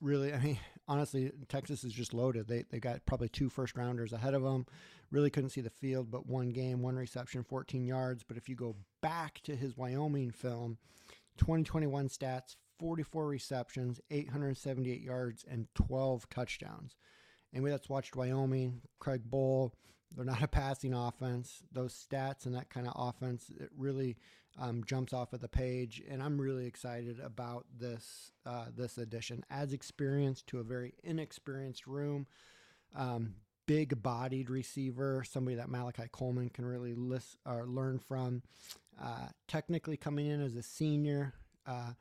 really, 0.00 0.32
I 0.32 0.38
mean, 0.38 0.58
honestly, 0.88 1.32
Texas 1.48 1.84
is 1.84 1.92
just 1.92 2.14
loaded. 2.14 2.48
They 2.48 2.64
they 2.70 2.80
got 2.80 3.04
probably 3.06 3.28
two 3.28 3.48
first 3.48 3.76
rounders 3.76 4.12
ahead 4.12 4.34
of 4.34 4.42
them. 4.42 4.66
Really 5.10 5.30
couldn't 5.30 5.50
see 5.50 5.60
the 5.60 5.70
field, 5.70 6.10
but 6.10 6.26
one 6.26 6.50
game, 6.50 6.82
one 6.82 6.96
reception, 6.96 7.42
14 7.42 7.84
yards. 7.84 8.22
But 8.22 8.36
if 8.36 8.48
you 8.48 8.54
go 8.54 8.76
back 9.00 9.40
to 9.44 9.56
his 9.56 9.76
Wyoming 9.76 10.30
film, 10.30 10.78
2021 11.38 12.08
stats: 12.08 12.56
44 12.78 13.26
receptions, 13.26 14.00
878 14.10 15.00
yards, 15.00 15.44
and 15.50 15.66
12 15.74 16.28
touchdowns. 16.28 16.96
Anybody 17.52 17.72
that's 17.72 17.88
watched 17.88 18.14
Wyoming, 18.14 18.82
Craig 19.00 19.22
Bohl, 19.30 19.72
they're 20.14 20.24
not 20.24 20.42
a 20.42 20.48
passing 20.48 20.94
offense. 20.94 21.62
Those 21.72 21.94
stats 21.94 22.46
and 22.46 22.54
that 22.54 22.70
kind 22.70 22.86
of 22.86 22.94
offense, 22.96 23.50
it 23.58 23.70
really 23.76 24.16
um, 24.58 24.82
jumps 24.84 25.12
off 25.12 25.32
of 25.32 25.40
the 25.40 25.48
page, 25.48 26.02
and 26.08 26.22
I'm 26.22 26.40
really 26.40 26.66
excited 26.66 27.20
about 27.20 27.66
this 27.76 28.32
uh, 28.44 28.66
this 28.74 28.98
addition. 28.98 29.44
Adds 29.50 29.72
experience 29.72 30.42
to 30.48 30.58
a 30.58 30.64
very 30.64 30.94
inexperienced 31.02 31.86
room. 31.86 32.26
Um, 32.96 33.34
big 33.66 34.02
bodied 34.02 34.50
receiver, 34.50 35.22
somebody 35.24 35.56
that 35.56 35.68
Malachi 35.68 36.08
Coleman 36.10 36.48
can 36.48 36.64
really 36.64 36.94
list, 36.94 37.36
or 37.46 37.66
learn 37.66 37.98
from. 37.98 38.42
Uh, 39.00 39.28
technically 39.46 39.96
coming 39.96 40.26
in 40.26 40.40
as 40.42 40.56
a 40.56 40.62
senior. 40.62 41.34
Uh, 41.66 41.92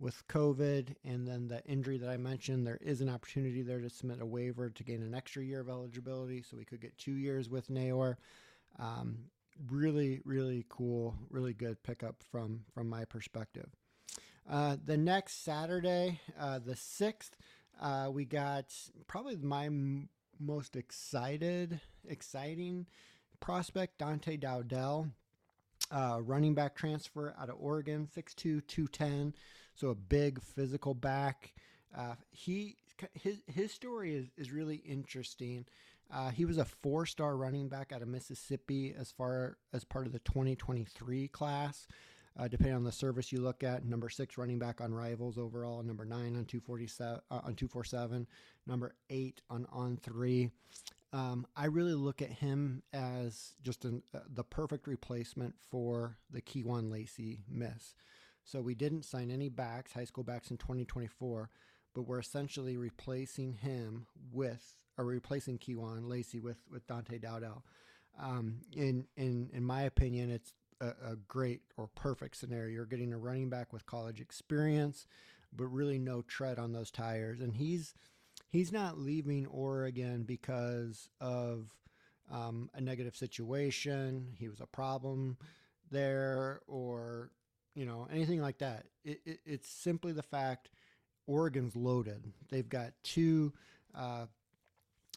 with 0.00 0.26
COVID 0.28 0.94
and 1.04 1.26
then 1.26 1.48
the 1.48 1.64
injury 1.64 1.98
that 1.98 2.10
I 2.10 2.16
mentioned, 2.16 2.66
there 2.66 2.78
is 2.82 3.00
an 3.00 3.08
opportunity 3.08 3.62
there 3.62 3.80
to 3.80 3.88
submit 3.88 4.20
a 4.20 4.26
waiver 4.26 4.68
to 4.68 4.84
gain 4.84 5.02
an 5.02 5.14
extra 5.14 5.42
year 5.42 5.60
of 5.60 5.68
eligibility. 5.68 6.42
So 6.42 6.56
we 6.56 6.64
could 6.64 6.80
get 6.80 6.98
two 6.98 7.14
years 7.14 7.48
with 7.48 7.68
Neyor. 7.68 8.16
Um, 8.78 9.30
really, 9.70 10.20
really 10.24 10.64
cool, 10.68 11.14
really 11.30 11.54
good 11.54 11.82
pickup 11.82 12.22
from 12.30 12.64
from 12.72 12.88
my 12.88 13.04
perspective. 13.04 13.68
Uh, 14.48 14.76
the 14.84 14.96
next 14.96 15.42
Saturday, 15.42 16.20
uh, 16.38 16.58
the 16.58 16.76
sixth, 16.76 17.36
uh, 17.80 18.08
we 18.12 18.24
got 18.24 18.74
probably 19.06 19.36
my 19.36 19.66
m- 19.66 20.08
most 20.38 20.76
excited, 20.76 21.80
exciting 22.06 22.86
prospect, 23.40 23.98
Dante 23.98 24.36
Dowdell, 24.36 25.08
uh, 25.90 26.20
running 26.22 26.54
back 26.54 26.74
transfer 26.74 27.34
out 27.38 27.48
of 27.48 27.56
Oregon, 27.58 28.06
6'2", 28.06 28.60
210 28.66 29.34
so 29.74 29.88
a 29.88 29.94
big 29.94 30.40
physical 30.40 30.94
back. 30.94 31.52
Uh, 31.96 32.14
he 32.30 32.76
his 33.14 33.42
his 33.46 33.72
story 33.72 34.14
is 34.14 34.26
is 34.36 34.52
really 34.52 34.76
interesting. 34.76 35.66
Uh, 36.12 36.30
he 36.30 36.44
was 36.44 36.58
a 36.58 36.64
four-star 36.64 37.36
running 37.36 37.68
back 37.68 37.92
out 37.92 38.02
of 38.02 38.08
Mississippi 38.08 38.94
as 38.98 39.10
far 39.10 39.56
as 39.72 39.84
part 39.84 40.06
of 40.06 40.12
the 40.12 40.18
2023 40.20 41.28
class. 41.28 41.86
Uh, 42.36 42.48
depending 42.48 42.74
on 42.74 42.82
the 42.82 42.90
service 42.90 43.30
you 43.30 43.40
look 43.40 43.62
at, 43.62 43.84
number 43.84 44.08
six 44.08 44.36
running 44.36 44.58
back 44.58 44.80
on 44.80 44.92
Rivals 44.92 45.38
overall, 45.38 45.82
number 45.84 46.04
nine 46.04 46.36
on 46.36 46.44
247 46.44 47.20
uh, 47.30 47.34
on 47.34 47.54
247, 47.54 48.26
number 48.66 48.94
eight 49.08 49.40
on 49.48 49.66
on 49.70 49.96
three. 49.96 50.50
Um, 51.12 51.46
I 51.54 51.66
really 51.66 51.94
look 51.94 52.20
at 52.22 52.30
him 52.30 52.82
as 52.92 53.54
just 53.62 53.84
an, 53.84 54.02
uh, 54.12 54.18
the 54.28 54.42
perfect 54.42 54.88
replacement 54.88 55.54
for 55.70 56.18
the 56.28 56.42
Keyjuan 56.42 56.90
Lacy 56.90 57.44
miss. 57.48 57.94
So 58.42 58.60
we 58.60 58.74
didn't 58.74 59.04
sign 59.04 59.30
any 59.30 59.48
backs, 59.48 59.92
high 59.92 60.04
school 60.04 60.24
backs 60.24 60.50
in 60.50 60.56
2024, 60.56 61.50
but 61.94 62.02
we're 62.02 62.18
essentially 62.18 62.76
replacing 62.76 63.52
him 63.52 64.08
with, 64.32 64.74
or 64.96 65.04
replacing 65.04 65.58
Keyjuan 65.58 66.08
Lacy 66.08 66.40
with 66.40 66.58
with 66.70 66.86
Dante 66.86 67.18
Dowdell. 67.18 67.64
Um, 68.20 68.60
in 68.74 69.06
in 69.16 69.50
in 69.52 69.64
my 69.64 69.82
opinion, 69.82 70.30
it's 70.30 70.52
a, 70.80 71.12
a 71.12 71.16
great 71.28 71.62
or 71.76 71.88
perfect 71.94 72.36
scenario. 72.36 72.72
You're 72.72 72.86
getting 72.86 73.12
a 73.12 73.18
running 73.18 73.48
back 73.50 73.72
with 73.72 73.86
college 73.86 74.20
experience, 74.20 75.06
but 75.52 75.66
really 75.66 75.98
no 75.98 76.22
tread 76.22 76.58
on 76.58 76.72
those 76.72 76.90
tires, 76.90 77.40
and 77.40 77.54
he's 77.54 77.94
he's 78.50 78.72
not 78.72 78.98
leaving 78.98 79.46
Oregon 79.46 80.22
because 80.22 81.08
of 81.20 81.74
um, 82.30 82.70
a 82.74 82.80
negative 82.80 83.16
situation. 83.16 84.34
He 84.38 84.48
was 84.48 84.60
a 84.60 84.66
problem 84.66 85.36
there, 85.90 86.60
or 86.66 87.30
you 87.74 87.84
know 87.84 88.06
anything 88.12 88.40
like 88.40 88.58
that. 88.58 88.86
It, 89.04 89.20
it, 89.24 89.40
it's 89.44 89.68
simply 89.68 90.12
the 90.12 90.22
fact 90.22 90.70
Oregon's 91.26 91.76
loaded. 91.76 92.32
They've 92.50 92.68
got 92.68 92.92
two 93.02 93.52
uh, 93.94 94.26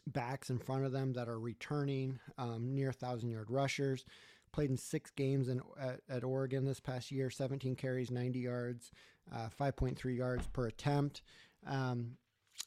backs 0.07 0.49
in 0.49 0.57
front 0.57 0.85
of 0.85 0.91
them 0.91 1.13
that 1.13 1.29
are 1.29 1.39
returning 1.39 2.19
um, 2.37 2.73
near 2.73 2.91
thousand 2.91 3.29
yard 3.29 3.49
rushers. 3.49 4.05
Played 4.53 4.71
in 4.71 4.77
six 4.77 5.11
games 5.11 5.49
in, 5.49 5.61
at, 5.79 5.99
at, 6.09 6.23
Oregon 6.23 6.65
this 6.65 6.79
past 6.79 7.11
year, 7.11 7.29
17 7.29 7.75
carries, 7.75 8.09
90 8.09 8.39
yards, 8.39 8.91
uh, 9.31 9.49
5.3 9.59 10.17
yards 10.17 10.47
per 10.47 10.67
attempt. 10.67 11.21
Um, 11.67 12.13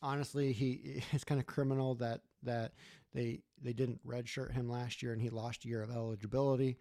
honestly, 0.02 0.52
he 0.52 1.02
it's 1.12 1.24
kind 1.24 1.40
of 1.40 1.46
criminal 1.46 1.94
that 1.96 2.20
that 2.42 2.72
they 3.12 3.40
they 3.62 3.72
didn't 3.72 4.06
redshirt 4.06 4.52
him 4.52 4.68
last 4.68 5.02
year 5.02 5.12
and 5.12 5.20
he 5.20 5.30
lost 5.30 5.64
a 5.64 5.68
year 5.68 5.82
of 5.82 5.90
eligibility. 5.90 6.78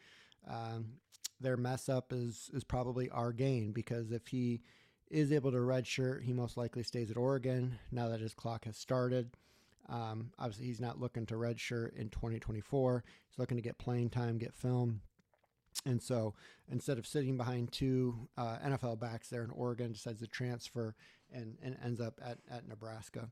Um, 0.47 0.93
their 1.39 1.57
mess 1.57 1.89
up 1.89 2.11
is 2.11 2.49
is 2.53 2.63
probably 2.63 3.09
our 3.09 3.31
gain 3.31 3.71
because 3.71 4.11
if 4.11 4.27
he 4.27 4.61
is 5.09 5.31
able 5.31 5.51
to 5.51 5.57
redshirt, 5.57 6.23
he 6.23 6.33
most 6.33 6.57
likely 6.57 6.83
stays 6.83 7.09
at 7.09 7.17
Oregon 7.17 7.79
now 7.91 8.09
that 8.09 8.19
his 8.19 8.33
clock 8.33 8.65
has 8.65 8.77
started. 8.77 9.31
Um, 9.89 10.31
obviously, 10.37 10.65
he's 10.65 10.79
not 10.79 10.99
looking 10.99 11.25
to 11.27 11.35
redshirt 11.35 11.95
in 11.95 12.09
2024. 12.09 13.03
He's 13.27 13.39
looking 13.39 13.57
to 13.57 13.63
get 13.63 13.77
playing 13.77 14.09
time, 14.09 14.37
get 14.37 14.53
film. 14.53 15.01
And 15.85 16.01
so 16.01 16.33
instead 16.71 16.97
of 16.97 17.07
sitting 17.07 17.37
behind 17.37 17.71
two 17.71 18.27
uh, 18.37 18.57
NFL 18.65 18.99
backs 18.99 19.29
there 19.29 19.43
in 19.43 19.49
Oregon, 19.51 19.91
decides 19.91 20.19
to 20.19 20.27
transfer 20.27 20.95
and, 21.31 21.57
and 21.63 21.77
ends 21.83 22.01
up 22.01 22.19
at, 22.23 22.37
at 22.51 22.67
Nebraska. 22.67 23.29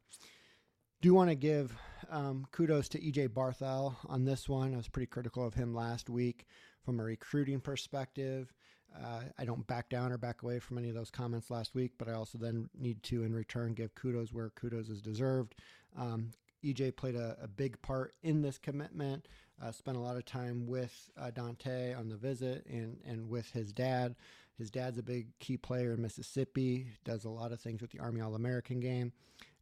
Do 1.02 1.14
want 1.14 1.30
to 1.30 1.36
give 1.36 1.78
um, 2.10 2.48
kudos 2.52 2.90
to 2.90 3.00
EJ 3.00 3.30
Barthel 3.30 3.96
on 4.08 4.26
this 4.26 4.50
one. 4.50 4.74
I 4.74 4.78
was 4.78 4.88
pretty 4.88 5.08
critical 5.08 5.46
of 5.46 5.54
him 5.54 5.76
last 5.76 6.10
week 6.10 6.46
from 6.84 7.00
a 7.00 7.04
recruiting 7.04 7.60
perspective. 7.60 8.52
Uh, 8.96 9.24
I 9.38 9.46
don't 9.46 9.68
back 9.68 9.90
down 9.90 10.12
or 10.12 10.18
back 10.18 10.42
away 10.42 10.60
from 10.60 10.78
any 10.78 10.90
of 10.90 10.96
those 10.96 11.12
comments 11.12 11.52
last 11.52 11.76
week, 11.76 11.92
but 12.00 12.08
I 12.08 12.14
also 12.14 12.38
then 12.40 12.70
need 12.74 13.04
to, 13.04 13.24
in 13.24 13.34
return, 13.34 13.74
give 13.74 13.94
kudos 13.94 14.34
where 14.34 14.50
kudos 14.52 14.90
is 14.90 15.02
deserved. 15.02 15.54
Um, 15.96 16.32
EJ 16.64 16.96
played 16.96 17.16
a, 17.16 17.38
a, 17.42 17.48
big 17.48 17.82
part 17.82 18.14
in 18.24 18.42
this 18.42 18.58
commitment. 18.58 19.28
Uh, 19.62 19.72
spent 19.72 19.98
a 19.98 20.00
lot 20.00 20.18
of 20.18 20.26
time 20.26 20.68
with 20.68 21.10
uh, 21.20 21.32
Dante 21.32 21.94
on 21.94 22.10
the 22.10 22.16
visit 22.16 22.66
and 22.68 22.98
and 23.06 23.30
with 23.30 23.50
his 23.52 23.72
dad. 23.72 24.16
His 24.58 24.72
dad's 24.72 24.98
a 24.98 25.04
big 25.04 25.28
key 25.40 25.58
player 25.58 25.94
in 25.94 26.02
Mississippi. 26.02 26.88
Does 27.04 27.26
a 27.26 27.30
lot 27.30 27.52
of 27.52 27.60
things 27.60 27.82
with 27.82 27.92
the 27.92 28.00
Army 28.00 28.22
All 28.22 28.36
American 28.36 28.80
game. 28.80 29.12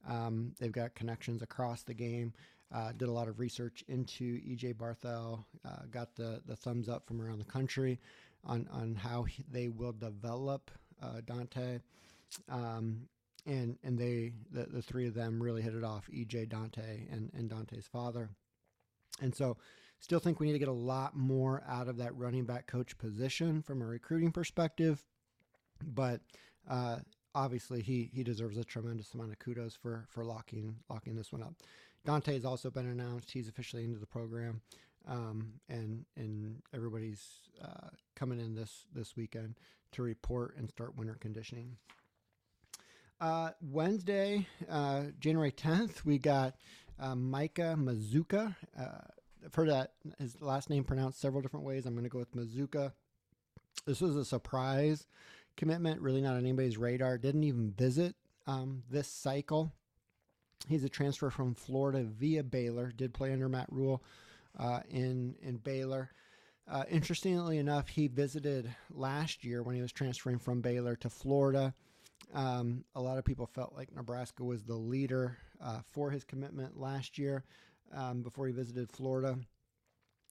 Um, 0.08 0.54
they've 0.60 0.72
got 0.72 0.96
connections 0.96 1.42
across 1.42 1.84
the 1.84 1.94
game. 1.94 2.34
Uh, 2.74 2.92
did 2.94 3.10
a 3.10 3.12
lot 3.12 3.28
of 3.28 3.40
research 3.40 3.84
into 3.88 4.40
EJ 4.42 4.76
Barthel. 4.76 5.44
Uh, 5.66 5.86
got 5.92 6.16
the 6.16 6.42
the 6.46 6.56
thumbs 6.56 6.90
up 6.90 7.08
from 7.08 7.22
around 7.22 7.40
the 7.40 7.46
country 7.46 8.00
on 8.44 8.68
on 8.72 8.96
how 8.96 9.24
he, 9.24 9.44
they 9.52 9.68
will 9.68 9.94
develop 9.94 10.72
uh, 11.02 11.22
Dante. 11.26 11.80
Um, 12.50 13.08
and 13.46 13.78
and 13.84 13.98
they 13.98 14.34
the, 14.52 14.66
the 14.66 14.82
three 14.82 15.08
of 15.08 15.14
them 15.14 15.42
really 15.42 15.62
hit 15.62 15.76
it 15.76 15.84
off 15.84 16.08
ej 16.14 16.50
dante 16.50 17.08
and, 17.12 17.32
and 17.34 17.50
dante's 17.50 17.88
father. 17.88 18.30
And 19.22 19.34
so 19.34 19.58
still 20.00 20.20
think 20.20 20.40
we 20.40 20.48
need 20.48 20.54
to 20.54 20.60
get 20.60 20.68
a 20.68 20.74
lot 20.74 21.16
more 21.16 21.64
out 21.68 21.88
of 21.88 21.98
that 21.98 22.16
running 22.16 22.46
back 22.46 22.68
coach 22.68 22.98
position 22.98 23.62
from 23.62 23.82
a 23.82 23.86
recruiting 23.86 24.32
perspective 24.32 25.04
but 25.84 26.22
uh, 26.70 26.98
obviously 27.34 27.82
he 27.82 28.10
he 28.14 28.24
deserves 28.24 28.58
a 28.58 28.64
tremendous 28.64 29.14
amount 29.14 29.32
of 29.32 29.40
kudos 29.40 29.76
for 29.76 30.06
for 30.10 30.24
locking 30.24 30.76
locking 30.90 31.16
this 31.16 31.32
one 31.32 31.44
up. 31.44 31.54
Dante 32.06 32.34
has 32.34 32.46
also 32.46 32.70
been 32.70 32.88
announced. 32.88 33.32
He's 33.32 33.48
officially 33.48 33.84
into 33.84 34.00
the 34.00 34.06
program 34.06 34.62
um, 35.08 35.54
and 35.70 36.06
and 36.16 36.62
everybody's 36.74 37.24
uh, 37.62 37.90
coming 38.16 38.40
in 38.40 38.56
this 38.56 38.86
this 38.94 39.16
weekend 39.16 39.56
to 39.92 40.02
report 40.02 40.56
and 40.58 40.70
start 40.70 40.96
winter 40.98 41.18
conditioning 41.20 41.78
uh, 43.20 43.52
Wednesday, 43.62 44.48
uh, 44.70 45.04
January 45.20 45.52
10th, 45.52 46.04
we 46.06 46.18
got 46.18 46.56
uh, 47.00 47.16
Micah 47.16 47.76
Mazzccua. 47.78 48.56
Uh, 48.78 48.88
I've 49.46 49.54
heard 49.54 49.70
that 49.70 49.94
his 50.20 50.42
last 50.42 50.70
name 50.70 50.84
pronounced 50.84 51.20
several 51.20 51.42
different 51.42 51.66
ways. 51.66 51.86
I'm 51.86 51.94
going 51.94 52.04
to 52.04 52.10
go 52.10 52.20
with 52.20 52.36
Mazzccua. 52.36 52.94
This 53.86 54.02
was 54.02 54.16
a 54.16 54.26
surprise 54.26 55.06
commitment, 55.56 56.02
really 56.02 56.22
not 56.22 56.34
on 56.34 56.40
anybody's 56.40 56.78
radar. 56.78 57.18
Didn't 57.18 57.44
even 57.44 57.72
visit 57.72 58.16
um, 58.48 58.84
this 58.90 59.08
cycle. 59.08 59.72
He's 60.68 60.84
a 60.84 60.90
transfer 60.90 61.30
from 61.30 61.54
Florida 61.54 62.04
via 62.04 62.44
Baylor. 62.44 62.92
Did 62.92 63.14
play 63.14 63.32
under 63.32 63.50
Matt 63.50 63.68
Rhule 63.70 64.04
uh, 64.58 64.80
in 64.90 65.36
in 65.42 65.58
Baylor. 65.58 66.12
Uh, 66.68 66.84
interestingly 66.90 67.60
enough, 67.60 67.88
he 67.88 68.08
visited 68.08 68.74
last 68.90 69.44
year 69.44 69.62
when 69.62 69.76
he 69.76 69.82
was 69.82 69.92
transferring 69.92 70.40
from 70.40 70.62
Baylor 70.62 70.96
to 70.96 71.10
Florida. 71.10 71.76
Um, 72.34 72.84
a 72.96 73.02
lot 73.02 73.18
of 73.18 73.26
people 73.26 73.46
felt 73.46 73.74
like 73.76 73.96
Nebraska 73.96 74.44
was 74.44 74.64
the 74.64 74.76
leader 74.76 75.38
uh, 75.64 75.80
for 75.92 76.12
his 76.12 76.24
commitment 76.24 76.80
last 76.80 77.18
year 77.18 77.44
um, 77.94 78.22
before 78.22 78.48
he 78.48 78.54
visited 78.54 78.92
Florida. 78.92 79.38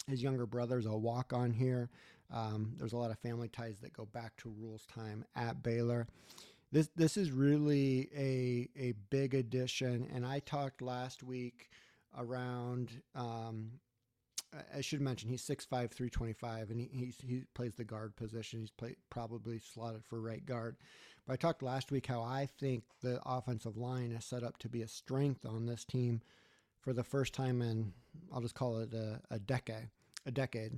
His 0.09 0.23
younger 0.23 0.47
brother's 0.47 0.87
a 0.87 0.97
walk 0.97 1.33
on 1.33 1.53
here. 1.53 1.89
Um, 2.31 2.75
there's 2.79 2.93
a 2.93 2.97
lot 2.99 3.11
of 3.11 3.19
family 3.19 3.49
ties 3.49 3.79
that 3.81 3.93
go 3.93 4.07
back 4.07 4.37
to 4.39 4.55
Rhule's 4.59 4.87
time 4.87 5.25
at 5.35 5.63
Baylor. 5.63 6.07
This 6.73 6.89
this 6.97 7.17
is 7.17 7.31
really 7.31 8.09
a 8.15 8.69
a 8.77 8.93
big 9.11 9.35
addition, 9.35 10.09
and 10.13 10.27
I 10.27 10.41
talked 10.41 10.83
last 10.83 11.23
week 11.23 11.71
around. 12.19 12.91
Um, 13.15 13.73
I 14.75 14.81
should 14.83 15.01
mention 15.01 15.29
he's 15.29 15.43
6'5", 15.43 15.69
325, 15.69 16.71
and 16.71 16.81
he 16.81 17.13
he 17.23 17.43
plays 17.55 17.75
the 17.75 17.85
guard 17.85 18.17
position. 18.17 18.61
He's 18.61 18.71
play, 18.71 18.97
probably 19.11 19.59
slotted 19.59 20.05
for 20.05 20.21
right 20.21 20.45
guard. 20.45 20.77
But 21.27 21.35
I 21.35 21.37
talked 21.37 21.63
last 21.63 21.91
week 21.91 22.07
how 22.07 22.23
I 22.23 22.49
think 22.59 22.85
the 23.03 23.21
offensive 23.25 23.77
line 23.77 24.13
is 24.13 24.25
set 24.25 24.43
up 24.43 24.59
to 24.59 24.69
be 24.69 24.83
a 24.83 24.89
strength 24.89 25.47
on 25.47 25.67
this 25.67 25.85
team 25.85 26.21
for 26.81 26.93
the 26.93 27.05
first 27.05 27.33
time 27.33 27.63
in 27.63 27.93
I'll 28.33 28.41
just 28.41 28.55
call 28.55 28.79
it 28.79 28.93
a, 28.95 29.21
a 29.31 29.39
decade. 29.39 29.89
A 30.27 30.31
decade. 30.31 30.73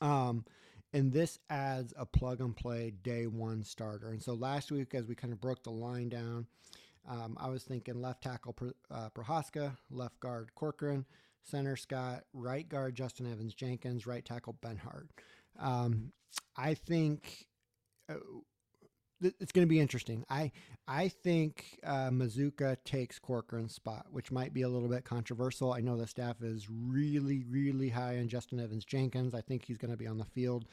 Um, 0.00 0.44
and 0.92 1.12
this 1.12 1.38
adds 1.50 1.92
a 1.96 2.06
plug 2.06 2.40
and 2.40 2.56
play 2.56 2.92
day 3.02 3.26
one 3.26 3.62
starter. 3.62 4.10
And 4.10 4.22
so 4.22 4.34
last 4.34 4.72
week, 4.72 4.94
as 4.94 5.06
we 5.06 5.14
kind 5.14 5.32
of 5.32 5.40
broke 5.40 5.62
the 5.62 5.70
line 5.70 6.08
down, 6.08 6.46
um, 7.08 7.36
I 7.40 7.48
was 7.48 7.62
thinking 7.62 8.00
left 8.00 8.22
tackle 8.22 8.54
uh, 8.90 9.10
Prochazka, 9.10 9.76
left 9.90 10.20
guard 10.20 10.54
Corcoran, 10.54 11.04
center 11.42 11.76
Scott, 11.76 12.24
right 12.32 12.68
guard 12.68 12.94
Justin 12.94 13.30
Evans 13.30 13.54
Jenkins, 13.54 14.06
right 14.06 14.24
tackle 14.24 14.56
Benhart. 14.62 15.08
Um, 15.58 16.12
I 16.56 16.74
think 16.74 17.46
uh, 18.08 18.14
it's 19.20 19.52
going 19.52 19.66
to 19.66 19.68
be 19.68 19.80
interesting. 19.80 20.24
I 20.30 20.52
I 20.86 21.08
think 21.08 21.78
uh, 21.84 22.10
Mazzccua 22.10 22.76
takes 22.84 23.18
Corcoran's 23.18 23.74
spot, 23.74 24.06
which 24.10 24.30
might 24.30 24.54
be 24.54 24.62
a 24.62 24.68
little 24.68 24.88
bit 24.88 25.04
controversial. 25.04 25.72
I 25.72 25.80
know 25.80 25.96
the 25.96 26.06
staff 26.06 26.42
is 26.42 26.68
really 26.70 27.44
really 27.48 27.88
high 27.88 28.18
on 28.18 28.28
Justin 28.28 28.60
Evans 28.60 28.84
Jenkins. 28.84 29.34
I 29.34 29.40
think 29.40 29.64
he's 29.64 29.78
going 29.78 29.90
to 29.90 29.96
be 29.96 30.06
on 30.06 30.18
the 30.18 30.24
field, 30.24 30.66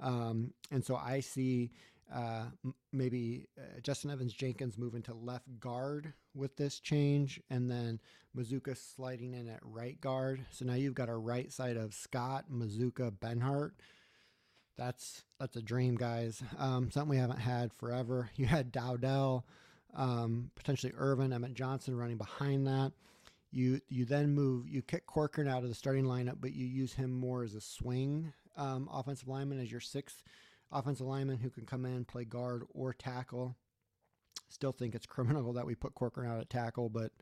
um, 0.00 0.52
and 0.70 0.84
so 0.84 0.96
I 0.96 1.20
see 1.20 1.70
uh, 2.14 2.44
maybe 2.92 3.46
uh, 3.58 3.80
Justin 3.82 4.10
Evans 4.10 4.32
Jenkins 4.32 4.78
moving 4.78 5.02
to 5.02 5.14
left 5.14 5.60
guard 5.60 6.12
with 6.34 6.56
this 6.56 6.80
change, 6.80 7.40
and 7.50 7.70
then 7.70 8.00
Mazzccua 8.36 8.76
sliding 8.76 9.34
in 9.34 9.48
at 9.48 9.60
right 9.62 10.00
guard. 10.00 10.40
So 10.50 10.64
now 10.64 10.74
you've 10.74 10.94
got 10.94 11.08
a 11.08 11.16
right 11.16 11.52
side 11.52 11.76
of 11.76 11.94
Scott 11.94 12.46
Mazzccua 12.50 13.12
Benhart 13.12 13.72
that's 14.78 15.24
that's 15.38 15.56
a 15.56 15.62
dream, 15.62 15.96
guys. 15.96 16.42
Um, 16.56 16.90
something 16.90 17.10
we 17.10 17.18
haven't 17.18 17.40
had 17.40 17.72
forever. 17.74 18.30
You 18.36 18.46
had 18.46 18.72
Dowdell, 18.72 19.44
um, 19.94 20.50
potentially 20.54 20.92
Ervin, 20.96 21.32
Emmett 21.32 21.54
Johnson 21.54 21.96
running 21.96 22.16
behind 22.16 22.66
that. 22.66 22.92
You 23.50 23.80
you 23.88 24.04
then 24.04 24.34
move 24.34 24.68
you 24.68 24.80
kick 24.80 25.06
Corcoran 25.06 25.48
out 25.48 25.62
of 25.62 25.68
the 25.68 25.74
starting 25.74 26.04
lineup, 26.04 26.36
but 26.40 26.54
you 26.54 26.66
use 26.66 26.94
him 26.94 27.10
more 27.10 27.42
as 27.42 27.54
a 27.54 27.60
swing 27.60 28.32
um, 28.56 28.88
offensive 28.92 29.28
lineman 29.28 29.60
as 29.60 29.70
your 29.70 29.80
sixth 29.80 30.22
offensive 30.70 31.06
lineman 31.06 31.38
who 31.38 31.50
can 31.50 31.64
come 31.64 31.84
in 31.84 32.04
play 32.04 32.24
guard 32.24 32.62
or 32.70 32.92
tackle. 32.92 33.56
Still 34.48 34.72
think 34.72 34.94
it's 34.94 35.06
criminal 35.06 35.52
that 35.54 35.66
we 35.66 35.74
put 35.74 35.94
Corcoran 35.94 36.30
out 36.30 36.40
at 36.40 36.50
tackle, 36.50 36.88
but 36.88 37.12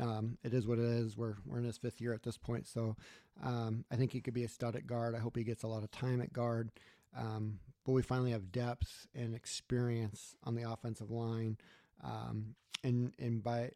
um, 0.00 0.38
it 0.42 0.54
is 0.54 0.66
what 0.66 0.78
it 0.78 0.84
is. 0.84 1.16
We're 1.16 1.34
we're 1.46 1.58
in 1.58 1.64
his 1.64 1.78
fifth 1.78 2.00
year 2.00 2.14
at 2.14 2.22
this 2.22 2.38
point, 2.38 2.66
so 2.66 2.96
um, 3.42 3.84
I 3.90 3.96
think 3.96 4.12
he 4.12 4.20
could 4.20 4.34
be 4.34 4.44
a 4.44 4.48
stud 4.48 4.76
at 4.76 4.86
guard. 4.86 5.14
I 5.14 5.18
hope 5.18 5.36
he 5.36 5.44
gets 5.44 5.62
a 5.62 5.68
lot 5.68 5.82
of 5.82 5.90
time 5.90 6.20
at 6.20 6.32
guard. 6.32 6.70
Um, 7.16 7.58
but 7.84 7.92
we 7.92 8.02
finally 8.02 8.30
have 8.30 8.52
depth 8.52 9.06
and 9.14 9.34
experience 9.34 10.36
on 10.44 10.54
the 10.54 10.70
offensive 10.70 11.10
line, 11.10 11.58
um, 12.02 12.54
and 12.82 13.12
and 13.18 13.42
by 13.42 13.70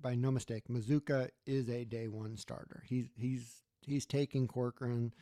by 0.00 0.14
no 0.14 0.30
mistake, 0.30 0.64
Mazzccua 0.68 1.28
is 1.46 1.68
a 1.68 1.84
day 1.84 2.08
one 2.08 2.36
starter. 2.36 2.82
He's 2.86 3.08
he's 3.16 3.62
he's 3.82 4.06
taking 4.06 4.48
Corcoran 4.48 5.12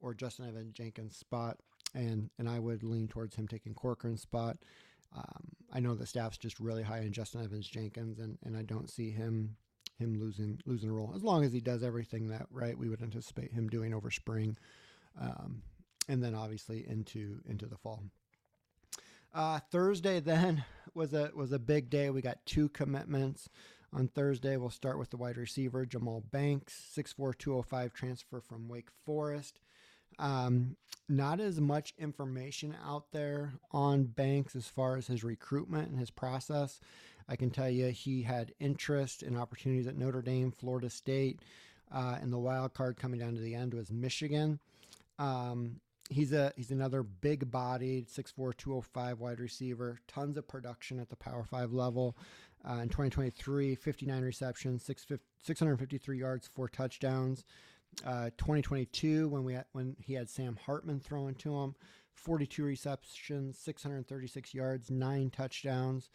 or 0.00 0.14
Justin 0.14 0.48
Evans 0.48 0.72
Jenkins' 0.72 1.16
spot, 1.16 1.58
and 1.94 2.30
and 2.38 2.48
I 2.48 2.58
would 2.58 2.84
lean 2.84 3.08
towards 3.08 3.34
him 3.34 3.48
taking 3.48 3.74
Corcoran's 3.74 4.22
spot. 4.22 4.58
Um, 5.16 5.50
I 5.72 5.80
know 5.80 5.94
the 5.94 6.06
staff's 6.06 6.38
just 6.38 6.60
really 6.60 6.82
high 6.82 6.98
on 6.98 7.12
Justin 7.12 7.44
Evans 7.44 7.68
Jenkins, 7.68 8.18
and, 8.18 8.36
and 8.44 8.56
I 8.56 8.62
don't 8.62 8.90
see 8.90 9.10
him 9.10 9.56
him 9.98 10.20
losing 10.20 10.60
losing 10.66 10.90
a 10.90 10.92
role 10.92 11.12
as 11.14 11.22
long 11.22 11.44
as 11.44 11.52
he 11.52 11.60
does 11.60 11.82
everything 11.82 12.28
that 12.28 12.46
right 12.50 12.76
we 12.76 12.88
would 12.88 13.02
anticipate 13.02 13.52
him 13.52 13.68
doing 13.68 13.94
over 13.94 14.10
spring, 14.10 14.56
um, 15.20 15.62
and 16.08 16.22
then 16.22 16.34
obviously 16.34 16.86
into 16.88 17.40
into 17.48 17.66
the 17.66 17.76
fall. 17.76 18.02
Uh, 19.32 19.58
Thursday 19.70 20.20
then 20.20 20.64
was 20.94 21.12
a 21.12 21.30
was 21.34 21.52
a 21.52 21.58
big 21.58 21.90
day. 21.90 22.10
We 22.10 22.22
got 22.22 22.44
two 22.46 22.68
commitments 22.68 23.48
on 23.92 24.08
Thursday. 24.08 24.56
We'll 24.56 24.70
start 24.70 24.98
with 24.98 25.10
the 25.10 25.16
wide 25.16 25.36
receiver 25.36 25.86
Jamal 25.86 26.22
Banks, 26.30 26.74
six 26.90 27.12
four 27.12 27.32
two 27.32 27.50
zero 27.50 27.62
five 27.62 27.92
transfer 27.92 28.40
from 28.40 28.68
Wake 28.68 28.88
Forest. 29.04 29.60
Um, 30.18 30.76
not 31.08 31.40
as 31.40 31.60
much 31.60 31.92
information 31.98 32.76
out 32.84 33.10
there 33.12 33.54
on 33.72 34.04
Banks 34.04 34.56
as 34.56 34.66
far 34.66 34.96
as 34.96 35.08
his 35.08 35.24
recruitment 35.24 35.90
and 35.90 35.98
his 35.98 36.10
process. 36.10 36.80
I 37.28 37.36
can 37.36 37.50
tell 37.50 37.70
you 37.70 37.88
he 37.88 38.22
had 38.22 38.52
interest 38.60 39.22
in 39.22 39.36
opportunities 39.36 39.86
at 39.86 39.96
Notre 39.96 40.22
Dame, 40.22 40.50
Florida 40.52 40.90
State, 40.90 41.40
uh, 41.92 42.18
and 42.20 42.32
the 42.32 42.38
wild 42.38 42.74
card 42.74 42.96
coming 42.96 43.20
down 43.20 43.34
to 43.34 43.40
the 43.40 43.54
end 43.54 43.74
was 43.74 43.90
Michigan. 43.90 44.58
Um, 45.18 45.80
he's 46.10 46.32
a 46.32 46.52
he's 46.56 46.70
another 46.70 47.02
big 47.02 47.50
bodied 47.50 48.08
6'4 48.08 48.56
205 48.56 49.20
wide 49.20 49.40
receiver 49.40 49.98
tons 50.06 50.36
of 50.36 50.46
production 50.46 50.98
at 50.98 51.08
the 51.08 51.16
power 51.16 51.44
5 51.44 51.72
level. 51.72 52.16
Uh, 52.66 52.80
in 52.80 52.88
2023 52.88 53.74
59 53.74 54.22
receptions 54.22 54.84
653 54.84 56.18
yards 56.18 56.48
four 56.48 56.68
touchdowns. 56.68 57.44
Uh, 58.04 58.30
2022 58.38 59.28
when 59.28 59.44
we 59.44 59.54
had, 59.54 59.66
when 59.72 59.94
he 60.00 60.14
had 60.14 60.28
Sam 60.28 60.58
Hartman 60.64 60.98
throwing 60.98 61.34
to 61.36 61.54
him 61.54 61.74
42 62.14 62.64
receptions 62.64 63.58
636 63.58 64.54
yards 64.54 64.90
nine 64.90 65.30
touchdowns. 65.30 66.10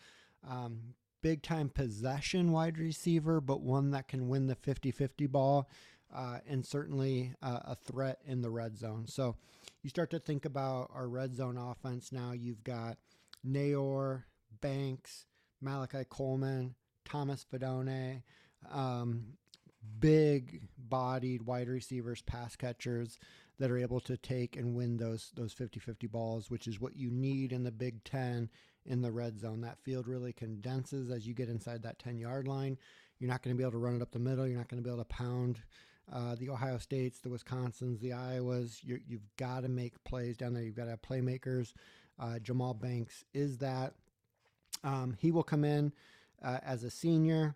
Um, 0.47 0.95
big 1.21 1.41
time 1.41 1.69
possession 1.69 2.51
wide 2.51 2.77
receiver, 2.77 3.41
but 3.41 3.61
one 3.61 3.91
that 3.91 4.07
can 4.07 4.29
win 4.29 4.47
the 4.47 4.55
50 4.55 4.91
50 4.91 5.27
ball 5.27 5.69
uh, 6.13 6.39
and 6.47 6.65
certainly 6.65 7.33
uh, 7.41 7.59
a 7.65 7.75
threat 7.75 8.19
in 8.25 8.41
the 8.41 8.49
red 8.49 8.77
zone. 8.77 9.05
So 9.07 9.35
you 9.83 9.89
start 9.89 10.09
to 10.11 10.19
think 10.19 10.45
about 10.45 10.89
our 10.93 11.07
red 11.07 11.35
zone 11.35 11.57
offense 11.57 12.11
now. 12.11 12.31
You've 12.31 12.63
got 12.63 12.97
Neyor, 13.47 14.23
Banks, 14.61 15.25
Malachi 15.61 16.03
Coleman, 16.09 16.75
Thomas 17.05 17.45
Fidone, 17.51 18.23
um, 18.71 19.33
big 19.99 20.61
bodied 20.77 21.43
wide 21.43 21.69
receivers, 21.69 22.21
pass 22.21 22.55
catchers 22.55 23.19
that 23.59 23.71
are 23.71 23.77
able 23.77 23.99
to 23.99 24.17
take 24.17 24.55
and 24.55 24.75
win 24.75 24.97
those 24.97 25.31
those 25.35 25.53
50-50 25.53 26.09
balls, 26.09 26.49
which 26.49 26.67
is 26.67 26.79
what 26.79 26.95
you 26.95 27.09
need 27.11 27.51
in 27.51 27.63
the 27.63 27.71
Big 27.71 28.03
10 28.03 28.49
in 28.89 29.01
the 29.01 29.11
red 29.11 29.39
zone. 29.39 29.61
That 29.61 29.79
field 29.79 30.07
really 30.07 30.33
condenses 30.33 31.09
as 31.09 31.25
you 31.25 31.33
get 31.33 31.47
inside 31.47 31.83
that 31.83 31.99
10 31.99 32.17
yard 32.17 32.47
line. 32.47 32.77
You're 33.19 33.29
not 33.29 33.43
going 33.43 33.55
to 33.55 33.57
be 33.57 33.63
able 33.63 33.73
to 33.73 33.77
run 33.77 33.95
it 33.95 34.01
up 34.01 34.11
the 34.11 34.19
middle. 34.19 34.47
You're 34.47 34.57
not 34.57 34.67
going 34.67 34.81
to 34.81 34.87
be 34.87 34.93
able 34.93 35.03
to 35.03 35.09
pound 35.09 35.61
uh, 36.11 36.35
the 36.35 36.49
Ohio 36.49 36.77
States, 36.77 37.19
the 37.19 37.29
Wisconsins, 37.29 37.99
the 37.99 38.09
Iowas. 38.09 38.83
you 38.83 38.99
have 39.11 39.37
got 39.37 39.61
to 39.61 39.69
make 39.69 40.03
plays 40.03 40.37
down 40.37 40.53
there. 40.53 40.63
You've 40.63 40.75
got 40.75 40.85
to 40.85 40.91
have 40.91 41.01
playmakers. 41.01 41.73
Uh, 42.19 42.39
Jamal 42.39 42.73
Banks 42.73 43.23
is 43.33 43.59
that. 43.59 43.93
Um, 44.83 45.15
he 45.19 45.31
will 45.31 45.43
come 45.43 45.63
in 45.63 45.93
uh, 46.43 46.59
as 46.65 46.83
a 46.83 46.89
senior. 46.89 47.55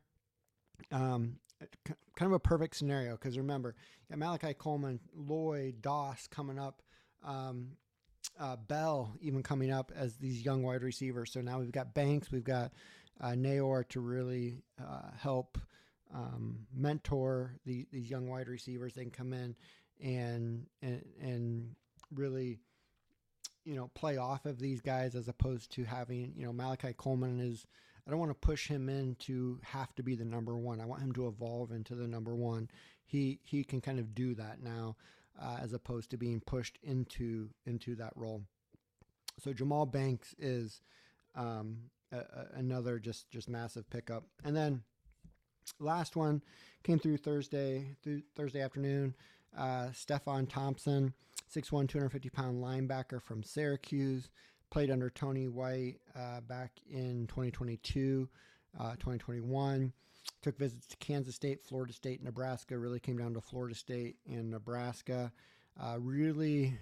Um, 0.91 1.37
kind 1.85 2.31
of 2.31 2.33
a 2.33 2.39
perfect 2.39 2.75
scenario 2.75 3.13
because 3.13 3.37
remember, 3.37 3.75
Malachi 4.13 4.53
Coleman, 4.53 4.99
Lloyd, 5.15 5.81
Doss 5.81 6.27
coming 6.27 6.59
up. 6.59 6.81
Um, 7.23 7.69
uh, 8.39 8.55
Bell 8.55 9.13
even 9.21 9.43
coming 9.43 9.71
up 9.71 9.91
as 9.95 10.15
these 10.15 10.43
young 10.43 10.63
wide 10.63 10.83
receivers. 10.83 11.31
So 11.31 11.41
now 11.41 11.59
we've 11.59 11.71
got 11.71 11.93
Banks, 11.93 12.31
we've 12.31 12.43
got 12.43 12.71
uh, 13.21 13.31
Neyor 13.31 13.87
to 13.89 13.99
really 13.99 14.63
uh, 14.81 15.11
help 15.17 15.57
um, 16.13 16.67
mentor 16.73 17.55
the, 17.65 17.85
these 17.91 18.09
young 18.09 18.27
wide 18.27 18.47
receivers. 18.47 18.93
They 18.93 19.03
can 19.03 19.11
come 19.11 19.33
in 19.33 19.55
and 20.01 20.65
and 20.81 21.03
and 21.21 21.75
really 22.13 22.59
you 23.63 23.75
know 23.75 23.89
play 23.93 24.17
off 24.17 24.45
of 24.45 24.59
these 24.59 24.81
guys 24.81 25.15
as 25.15 25.27
opposed 25.27 25.71
to 25.71 25.83
having 25.83 26.33
you 26.35 26.45
know 26.45 26.53
Malachi 26.53 26.93
Coleman 26.93 27.39
is. 27.39 27.65
I 28.05 28.11
don't 28.11 28.19
want 28.19 28.31
to 28.31 28.45
push 28.45 28.67
him 28.67 28.89
in 28.89 29.15
to 29.21 29.61
have 29.63 29.95
to 29.95 30.03
be 30.03 30.15
the 30.15 30.25
number 30.25 30.57
one. 30.57 30.81
I 30.81 30.85
want 30.85 31.01
him 31.01 31.13
to 31.13 31.29
evolve 31.29 31.71
into 31.71 31.95
the 31.95 32.05
number 32.05 32.35
one. 32.35 32.69
He 33.05 33.39
he 33.43 33.63
can 33.63 33.79
kind 33.79 33.97
of 33.97 34.13
do 34.13 34.35
that 34.35 34.61
now 34.61 34.97
uh, 35.41 35.57
as 35.61 35.73
opposed 35.73 36.09
to 36.11 36.17
being 36.17 36.39
pushed 36.39 36.77
into 36.83 37.49
into 37.65 37.95
that 37.95 38.13
role. 38.15 38.43
So 39.39 39.53
Jamal 39.53 39.85
Banks 39.85 40.35
is 40.37 40.81
um, 41.35 41.77
a, 42.11 42.17
a, 42.17 42.47
another 42.55 42.99
just 42.99 43.29
just 43.29 43.49
massive 43.49 43.89
pickup. 43.89 44.23
And 44.43 44.55
then 44.55 44.83
last 45.79 46.15
one 46.15 46.41
came 46.83 46.99
through 46.99 47.17
Thursday 47.17 47.95
through 48.03 48.21
Thursday 48.35 48.61
afternoon. 48.61 49.15
Uh, 49.55 49.89
Stefon 49.93 50.49
Thompson, 50.49 51.13
6'1", 51.55 51.87
250 51.87 52.29
pound 52.31 52.63
linebacker 52.63 53.21
from 53.21 53.43
Syracuse, 53.43 54.29
played 54.71 54.89
under 54.89 55.11
Tony 55.11 55.47
White 55.47 55.97
uh, 56.15 56.41
back 56.41 56.71
in 56.89 57.27
2022, 57.27 58.27
uh, 58.79 58.93
2021 58.93 59.93
took 60.41 60.57
visits 60.57 60.87
to 60.87 60.97
Kansas 60.97 61.35
State, 61.35 61.63
Florida 61.63 61.93
State, 61.93 62.23
Nebraska. 62.23 62.77
Really 62.77 62.99
came 62.99 63.17
down 63.17 63.33
to 63.33 63.41
Florida 63.41 63.75
State 63.75 64.17
and 64.27 64.51
Nebraska. 64.51 65.31
Uh, 65.79 65.97
really, 65.99 66.77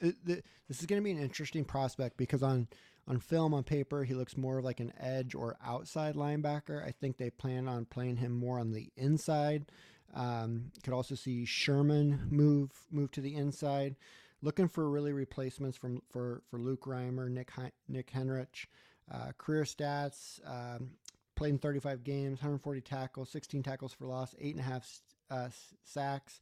it, 0.00 0.14
this 0.24 0.80
is 0.80 0.86
going 0.86 1.00
to 1.00 1.04
be 1.04 1.10
an 1.10 1.18
interesting 1.18 1.64
prospect 1.64 2.16
because 2.16 2.42
on 2.42 2.68
on 3.08 3.18
film, 3.18 3.54
on 3.54 3.64
paper, 3.64 4.04
he 4.04 4.14
looks 4.14 4.36
more 4.36 4.58
of 4.58 4.64
like 4.64 4.80
an 4.80 4.92
edge 5.00 5.34
or 5.34 5.56
outside 5.64 6.14
linebacker. 6.14 6.86
I 6.86 6.90
think 6.90 7.16
they 7.16 7.30
plan 7.30 7.66
on 7.66 7.86
playing 7.86 8.18
him 8.18 8.32
more 8.32 8.60
on 8.60 8.72
the 8.72 8.90
inside. 8.96 9.72
Um, 10.14 10.70
could 10.82 10.92
also 10.92 11.14
see 11.14 11.44
Sherman 11.44 12.28
move 12.30 12.70
move 12.90 13.10
to 13.12 13.20
the 13.20 13.34
inside. 13.34 13.96
Looking 14.42 14.68
for 14.68 14.88
really 14.88 15.12
replacements 15.12 15.76
from 15.76 16.02
for 16.10 16.42
for 16.50 16.58
Luke 16.58 16.84
Reimer, 16.84 17.30
Nick 17.30 17.50
Nick 17.88 18.12
Henrich. 18.12 18.66
Uh, 19.10 19.32
career 19.38 19.64
stats: 19.64 20.40
um, 20.46 20.90
played 21.38 21.50
in 21.50 21.58
35 21.58 22.02
games, 22.02 22.40
140 22.40 22.80
tackles, 22.80 23.30
16 23.30 23.62
tackles 23.62 23.92
for 23.92 24.06
loss, 24.06 24.34
eight 24.40 24.56
and 24.56 24.60
a 24.64 24.68
half 24.68 25.00
uh, 25.30 25.48
sacks. 25.84 26.40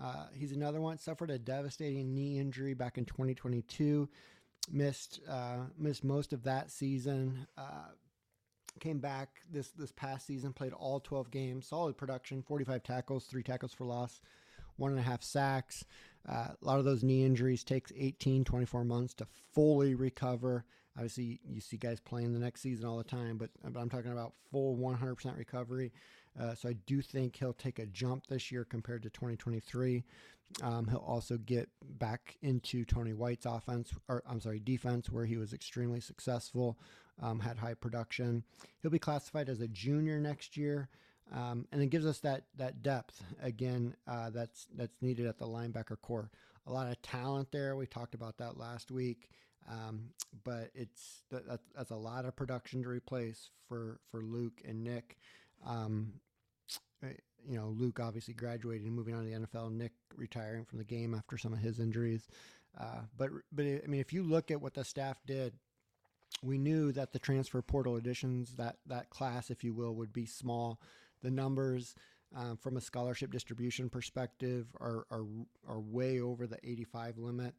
Uh, 0.00 0.26
he's 0.34 0.52
another 0.52 0.80
one. 0.80 0.98
Suffered 0.98 1.30
a 1.30 1.38
devastating 1.38 2.14
knee 2.14 2.38
injury 2.38 2.74
back 2.74 2.98
in 2.98 3.06
2022. 3.06 4.08
Missed 4.70 5.20
uh, 5.28 5.58
missed 5.78 6.04
most 6.04 6.32
of 6.32 6.42
that 6.44 6.70
season. 6.70 7.46
Uh, 7.56 7.88
came 8.80 8.98
back 8.98 9.40
this 9.50 9.70
this 9.70 9.92
past 9.92 10.26
season. 10.26 10.52
Played 10.52 10.72
all 10.72 11.00
12 11.00 11.30
games. 11.30 11.66
Solid 11.66 11.96
production. 11.96 12.42
45 12.42 12.82
tackles, 12.82 13.24
three 13.24 13.42
tackles 13.42 13.72
for 13.72 13.84
loss, 13.84 14.20
one 14.76 14.90
and 14.90 15.00
a 15.00 15.02
half 15.02 15.22
sacks. 15.22 15.84
Uh, 16.28 16.48
a 16.60 16.64
lot 16.64 16.78
of 16.78 16.84
those 16.84 17.02
knee 17.02 17.24
injuries 17.24 17.64
takes 17.64 17.92
18, 17.96 18.44
24 18.44 18.84
months 18.84 19.14
to 19.14 19.26
fully 19.54 19.94
recover. 19.94 20.64
Obviously, 20.96 21.40
you 21.44 21.60
see 21.60 21.76
guys 21.76 21.98
playing 22.00 22.32
the 22.32 22.38
next 22.38 22.60
season 22.60 22.86
all 22.86 22.98
the 22.98 23.04
time, 23.04 23.36
but, 23.36 23.50
but 23.64 23.80
I'm 23.80 23.90
talking 23.90 24.12
about 24.12 24.34
full 24.50 24.76
100% 24.76 25.36
recovery. 25.36 25.92
Uh, 26.38 26.54
so 26.54 26.68
I 26.68 26.74
do 26.86 27.00
think 27.00 27.36
he'll 27.36 27.52
take 27.52 27.78
a 27.78 27.86
jump 27.86 28.26
this 28.26 28.50
year 28.52 28.64
compared 28.64 29.02
to 29.02 29.10
2023. 29.10 30.04
Um, 30.62 30.86
he'll 30.86 30.98
also 30.98 31.36
get 31.38 31.68
back 31.98 32.36
into 32.42 32.84
Tony 32.84 33.12
White's 33.12 33.46
offense, 33.46 33.92
or 34.08 34.22
I'm 34.28 34.40
sorry, 34.40 34.60
defense, 34.60 35.10
where 35.10 35.24
he 35.24 35.36
was 35.36 35.52
extremely 35.52 36.00
successful, 36.00 36.78
um, 37.20 37.40
had 37.40 37.58
high 37.58 37.74
production. 37.74 38.44
He'll 38.82 38.90
be 38.90 38.98
classified 38.98 39.48
as 39.48 39.60
a 39.60 39.68
junior 39.68 40.20
next 40.20 40.56
year. 40.56 40.88
Um, 41.32 41.66
and 41.72 41.82
it 41.82 41.86
gives 41.86 42.04
us 42.06 42.18
that 42.20 42.44
that 42.58 42.82
depth 42.82 43.22
again 43.42 43.96
uh, 44.06 44.28
that's 44.30 44.66
that's 44.76 45.00
needed 45.00 45.26
at 45.26 45.38
the 45.38 45.46
linebacker 45.46 46.00
corps. 46.02 46.30
A 46.66 46.72
lot 46.72 46.86
of 46.90 47.00
talent 47.02 47.50
there. 47.50 47.76
We 47.76 47.86
talked 47.86 48.14
about 48.14 48.36
that 48.38 48.58
last 48.58 48.90
week. 48.90 49.30
Um, 49.68 50.10
but 50.44 50.70
it's 50.74 51.22
that, 51.30 51.60
that's 51.74 51.90
a 51.90 51.96
lot 51.96 52.24
of 52.24 52.36
production 52.36 52.82
to 52.82 52.88
replace 52.88 53.50
for 53.68 54.00
for 54.10 54.22
Luke 54.22 54.60
and 54.66 54.84
Nick. 54.84 55.16
Um, 55.66 56.14
you 57.46 57.56
know, 57.56 57.74
Luke 57.76 58.00
obviously 58.00 58.34
graduating 58.34 58.86
and 58.86 58.96
moving 58.96 59.14
on 59.14 59.24
to 59.24 59.30
the 59.30 59.46
NFL, 59.46 59.72
Nick 59.72 59.92
retiring 60.16 60.64
from 60.64 60.78
the 60.78 60.84
game 60.84 61.14
after 61.14 61.36
some 61.36 61.52
of 61.52 61.58
his 61.58 61.78
injuries. 61.78 62.26
Uh, 62.78 63.02
but 63.16 63.30
but 63.52 63.64
I 63.64 63.86
mean, 63.86 64.00
if 64.00 64.12
you 64.12 64.22
look 64.22 64.50
at 64.50 64.60
what 64.60 64.74
the 64.74 64.84
staff 64.84 65.18
did, 65.26 65.54
we 66.42 66.58
knew 66.58 66.92
that 66.92 67.12
the 67.12 67.18
transfer 67.18 67.62
portal 67.62 67.96
additions 67.96 68.56
that 68.56 68.76
that 68.86 69.10
class, 69.10 69.50
if 69.50 69.62
you 69.62 69.72
will, 69.72 69.94
would 69.94 70.12
be 70.12 70.26
small. 70.26 70.80
The 71.22 71.30
numbers 71.30 71.94
um, 72.36 72.56
from 72.56 72.76
a 72.76 72.80
scholarship 72.80 73.30
distribution 73.30 73.88
perspective 73.88 74.66
are, 74.80 75.06
are 75.10 75.24
are 75.68 75.80
way 75.80 76.20
over 76.20 76.46
the 76.46 76.58
85 76.62 77.18
limit. 77.18 77.54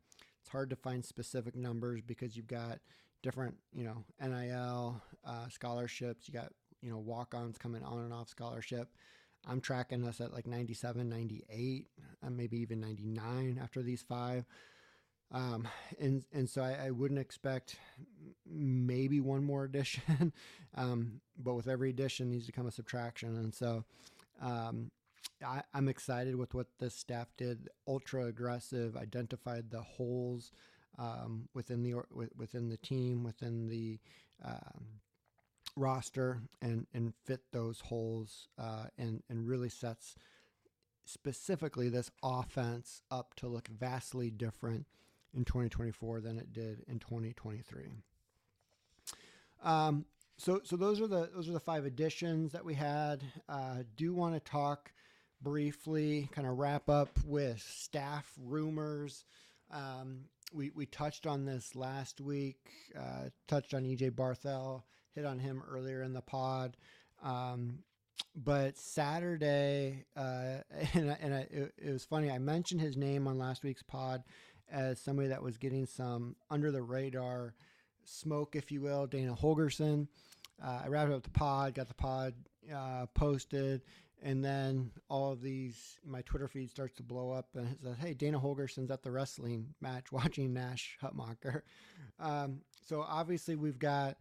It's 0.46 0.52
hard 0.52 0.70
to 0.70 0.76
find 0.76 1.04
specific 1.04 1.56
numbers 1.56 2.02
because 2.06 2.38
you've 2.38 2.46
got 2.46 2.78
different, 3.24 3.56
you 3.74 3.84
know, 3.84 4.04
NIL 4.22 5.02
uh, 5.26 5.50
scholarships. 5.50 6.28
You 6.28 6.36
got 6.36 6.52
you 6.84 6.92
know 6.92 7.00
walk-ons 7.00 7.58
coming 7.58 7.84
on 7.84 8.04
and 8.04 8.14
off 8.14 8.30
scholarship. 8.30 8.90
I'm 9.48 9.60
tracking 9.60 10.06
us 10.08 10.22
at 10.22 10.34
like 10.34 10.46
97, 10.46 11.10
98, 11.10 11.88
and 12.22 12.28
uh, 12.28 12.30
maybe 12.30 12.60
even 12.60 12.80
99 12.80 13.60
after 13.60 13.82
these 13.82 14.04
five. 14.04 14.46
Um, 15.32 15.68
and 16.00 16.24
and 16.32 16.48
so 16.48 16.62
I, 16.62 16.86
I, 16.86 16.92
wouldn't 16.92 17.20
expect 17.20 17.78
maybe 18.48 19.20
one 19.22 19.44
more 19.44 19.64
addition, 19.64 20.32
um, 20.76 21.22
but 21.40 21.56
with 21.56 21.68
every 21.68 21.90
addition 21.90 22.30
needs 22.30 22.46
to 22.46 22.52
come 22.52 22.68
a 22.68 22.72
subtraction, 22.72 23.36
and 23.36 23.52
so 23.52 23.84
um, 24.44 24.92
I, 25.44 25.64
am 25.74 25.88
excited 25.88 26.36
with 26.36 26.54
what 26.54 26.68
this 26.80 26.96
staff 26.96 27.28
did. 27.38 27.70
Ultra 27.88 28.26
aggressive, 28.26 28.96
identified 28.96 29.72
the 29.72 29.82
holes 29.82 30.52
um, 30.98 31.50
within 31.54 31.84
the 31.84 31.96
within 32.36 32.70
the 32.70 32.78
team, 32.78 33.24
within 33.24 33.68
the 33.68 34.00
um, 34.44 34.86
roster, 35.76 36.42
and 36.62 36.88
and 36.94 37.14
fit 37.26 37.42
those 37.52 37.82
holes, 37.82 38.48
uh, 38.58 38.86
and 38.98 39.24
and 39.30 39.48
really 39.48 39.70
sets 39.70 40.16
specifically 41.06 41.90
this 41.90 42.12
offense 42.24 43.02
up 43.12 43.36
to 43.36 43.48
look 43.48 43.68
vastly 43.68 44.32
different 44.32 44.88
in 45.36 45.46
2024 45.46 46.22
than 46.22 46.38
it 46.38 46.52
did 46.52 46.84
in 46.88 46.98
2023. 47.00 47.92
Um, 49.64 50.06
so, 50.38 50.62
so 50.64 50.76
those 50.76 51.00
are 51.00 51.08
the 51.08 51.30
those 51.34 51.48
are 51.48 51.54
the 51.54 51.60
five 51.60 51.86
additions 51.86 52.52
that 52.52 52.66
we 52.66 52.74
had. 52.74 53.24
Uh, 53.48 53.84
do 53.96 54.14
want 54.14 54.34
to 54.34 54.40
talk 54.40 54.92
briefly, 55.42 56.30
kind 56.32 56.48
of 56.48 56.58
wrap 56.58 56.90
up 56.90 57.10
with 57.26 57.62
staff 57.62 58.32
rumors. 58.42 59.26
Um, 59.72 60.26
we 60.54 60.72
we 60.76 60.86
touched 60.86 61.28
on 61.28 61.46
this 61.46 61.76
last 61.76 62.22
week. 62.22 62.70
Uh, 62.98 63.30
touched 63.48 63.74
on 63.74 63.84
EJ 63.84 64.12
Barthel, 64.12 64.84
hit 65.14 65.26
on 65.26 65.40
him 65.40 65.62
earlier 65.70 66.02
in 66.04 66.14
the 66.14 66.22
pod. 66.22 66.78
Um, 67.24 67.80
but 68.36 68.78
Saturday, 68.78 70.06
uh, 70.16 70.58
and, 70.94 71.16
and 71.22 71.34
I, 71.34 71.48
it, 71.50 71.74
it, 71.78 71.92
was 71.92 72.06
funny. 72.06 72.30
I 72.30 72.38
mentioned 72.38 72.82
his 72.82 72.98
name 72.98 73.28
on 73.28 73.38
last 73.38 73.64
week's 73.64 73.84
pod, 73.84 74.24
as 74.72 75.00
somebody 75.00 75.30
that 75.30 75.44
was 75.44 75.58
getting 75.58 75.86
some 75.86 76.36
under 76.50 76.72
the 76.72 76.82
radar 76.82 77.54
smoke, 78.04 78.56
if 78.56 78.72
you 78.72 78.82
will. 78.82 79.08
Dana 79.08 79.36
Holgorsen. 79.36 80.08
Uh, 80.64 80.82
I 80.86 80.88
wrapped 80.88 81.12
up 81.12 81.24
the 81.24 81.30
pod, 81.30 81.76
got 81.76 81.88
the 81.88 81.94
pod 81.94 82.34
uh, 82.74 83.08
posted, 83.14 83.82
and 84.22 84.44
then 84.44 84.92
all 85.10 85.32
of 85.32 85.42
these, 85.42 86.00
my 86.06 86.22
Twitter 86.22 86.48
feed 86.48 86.70
starts 86.70 86.96
to 86.96 87.04
blow 87.04 87.32
up 87.32 87.50
and 87.56 87.68
it 87.72 87.80
says, 87.82 87.96
Hey, 88.00 88.14
Dana 88.14 88.40
Holgorsen's 88.40 88.92
at 88.92 89.04
the 89.04 89.12
wrestling 89.12 89.74
match 89.82 90.12
watching 90.12 90.54
Nash 90.54 90.98
Hutmacher. 91.02 91.62
Um, 92.20 92.62
so 92.86 93.02
obviously, 93.08 93.56
we've 93.56 93.80
got 93.80 94.18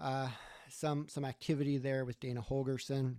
uh, 0.00 0.28
some 0.68 1.08
some 1.08 1.24
activity 1.24 1.78
there 1.78 2.04
with 2.04 2.20
Dana 2.20 2.42
Holgorsen. 2.42 3.16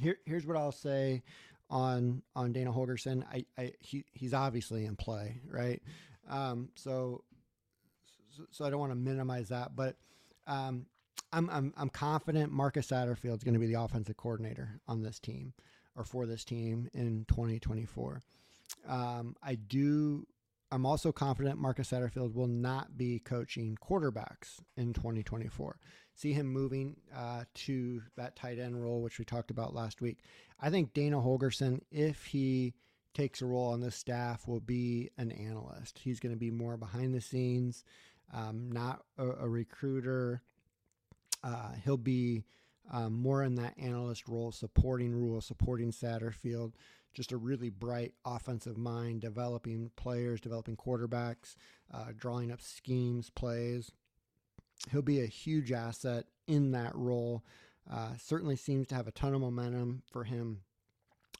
Here, 0.00 0.16
here's 0.26 0.46
what 0.46 0.56
I'll 0.56 0.72
say 0.72 1.22
on 1.70 2.22
on 2.34 2.52
Dana 2.52 2.72
Holgorsen. 2.72 3.24
I, 3.30 3.44
I 3.58 3.72
he, 3.80 4.04
he's 4.12 4.34
obviously 4.34 4.86
in 4.86 4.96
play, 4.96 5.40
right? 5.48 5.82
Um, 6.28 6.68
so, 6.74 7.24
so, 8.36 8.44
so 8.50 8.64
I 8.64 8.70
don't 8.70 8.80
want 8.80 8.92
to 8.92 8.96
minimize 8.96 9.48
that, 9.48 9.74
but 9.74 9.96
um, 10.46 10.86
I'm 11.32 11.48
I'm 11.50 11.72
I'm 11.76 11.88
confident 11.88 12.52
Marcus 12.52 12.88
Satterfield 12.88 13.38
is 13.38 13.44
going 13.44 13.54
to 13.54 13.60
be 13.60 13.66
the 13.66 13.80
offensive 13.80 14.16
coordinator 14.16 14.80
on 14.86 15.02
this 15.02 15.18
team 15.18 15.52
or 15.96 16.04
for 16.04 16.26
this 16.26 16.44
team 16.44 16.88
in 16.92 17.24
2024. 17.28 18.22
Um, 18.86 19.36
I 19.42 19.54
do. 19.56 20.26
I'm 20.70 20.84
also 20.84 21.12
confident 21.12 21.58
Marcus 21.58 21.90
Satterfield 21.90 22.34
will 22.34 22.46
not 22.46 22.98
be 22.98 23.20
coaching 23.20 23.78
quarterbacks 23.80 24.60
in 24.76 24.92
2024 24.92 25.78
see 26.18 26.32
him 26.32 26.48
moving 26.48 26.96
uh, 27.16 27.44
to 27.54 28.02
that 28.16 28.34
tight 28.34 28.58
end 28.58 28.82
role, 28.82 29.00
which 29.00 29.18
we 29.18 29.24
talked 29.24 29.52
about 29.52 29.74
last 29.74 30.00
week. 30.00 30.18
I 30.60 30.68
think 30.68 30.92
Dana 30.92 31.16
Holgorsen, 31.18 31.80
if 31.92 32.24
he 32.24 32.74
takes 33.14 33.40
a 33.40 33.46
role 33.46 33.72
on 33.72 33.80
this 33.80 33.94
staff, 33.94 34.48
will 34.48 34.60
be 34.60 35.10
an 35.16 35.30
analyst. 35.30 35.98
He's 35.98 36.18
going 36.18 36.34
to 36.34 36.38
be 36.38 36.50
more 36.50 36.76
behind 36.76 37.14
the 37.14 37.20
scenes, 37.20 37.84
um, 38.34 38.70
not 38.72 39.02
a, 39.16 39.28
a 39.28 39.48
recruiter. 39.48 40.42
Uh, 41.42 41.72
he'll 41.84 41.96
be 41.96 42.44
um, 42.90 43.20
more 43.20 43.42
in 43.42 43.54
that 43.56 43.74
analyst 43.78 44.28
role, 44.28 44.52
supporting 44.52 45.14
Rhule, 45.14 45.40
supporting 45.40 45.92
Satterfield. 45.92 46.72
Just 47.14 47.32
a 47.32 47.36
really 47.36 47.70
bright 47.70 48.12
offensive 48.24 48.76
mind, 48.76 49.22
developing 49.22 49.90
players, 49.96 50.40
developing 50.40 50.76
quarterbacks, 50.76 51.56
uh, 51.92 52.06
drawing 52.16 52.52
up 52.52 52.60
schemes, 52.60 53.30
plays 53.30 53.90
he'll 54.90 55.02
be 55.02 55.20
a 55.20 55.26
huge 55.26 55.72
asset 55.72 56.26
in 56.46 56.72
that 56.72 56.94
role. 56.94 57.44
Uh, 57.90 58.10
certainly 58.18 58.56
seems 58.56 58.86
to 58.88 58.94
have 58.94 59.06
a 59.06 59.12
ton 59.12 59.34
of 59.34 59.40
momentum 59.40 60.02
for 60.10 60.24
him 60.24 60.60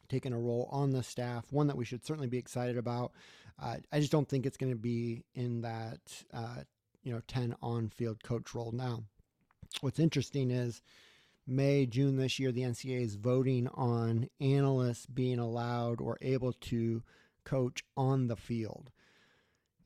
taking 0.09 0.33
a 0.33 0.39
role 0.39 0.69
on 0.71 0.91
the 0.91 1.03
staff, 1.03 1.45
one 1.51 1.67
that 1.67 1.77
we 1.77 1.85
should 1.85 2.05
certainly 2.05 2.29
be 2.29 2.39
excited 2.39 2.79
about. 2.79 3.13
Uh, 3.61 3.77
I 3.93 4.01
just 4.01 4.13
don't 4.13 4.29
think 4.29 4.47
it's 4.47 4.57
going 4.57 4.73
to 4.73 4.79
be 4.79 5.25
in 5.35 5.61
that 5.63 6.01
uh, 6.33 6.63
you 7.03 7.13
know 7.13 7.21
10 7.29 7.55
on 7.61 7.91
field 7.91 8.23
coach 8.23 8.55
role. 8.55 8.73
Now, 8.73 9.05
what's 9.81 9.99
interesting 9.99 10.51
is 10.51 10.83
May, 11.47 11.87
June 11.87 12.17
this 12.17 12.39
year, 12.39 12.53
the 12.53 12.63
NCAA 12.63 13.01
is 13.01 13.15
voting 13.15 13.69
on 13.69 14.29
analysts 14.39 15.07
being 15.07 15.39
allowed 15.39 16.01
or 16.01 16.19
able 16.21 16.53
to 16.53 17.03
coach 17.45 17.83
on 17.97 18.29
the 18.29 18.37
field. 18.37 18.91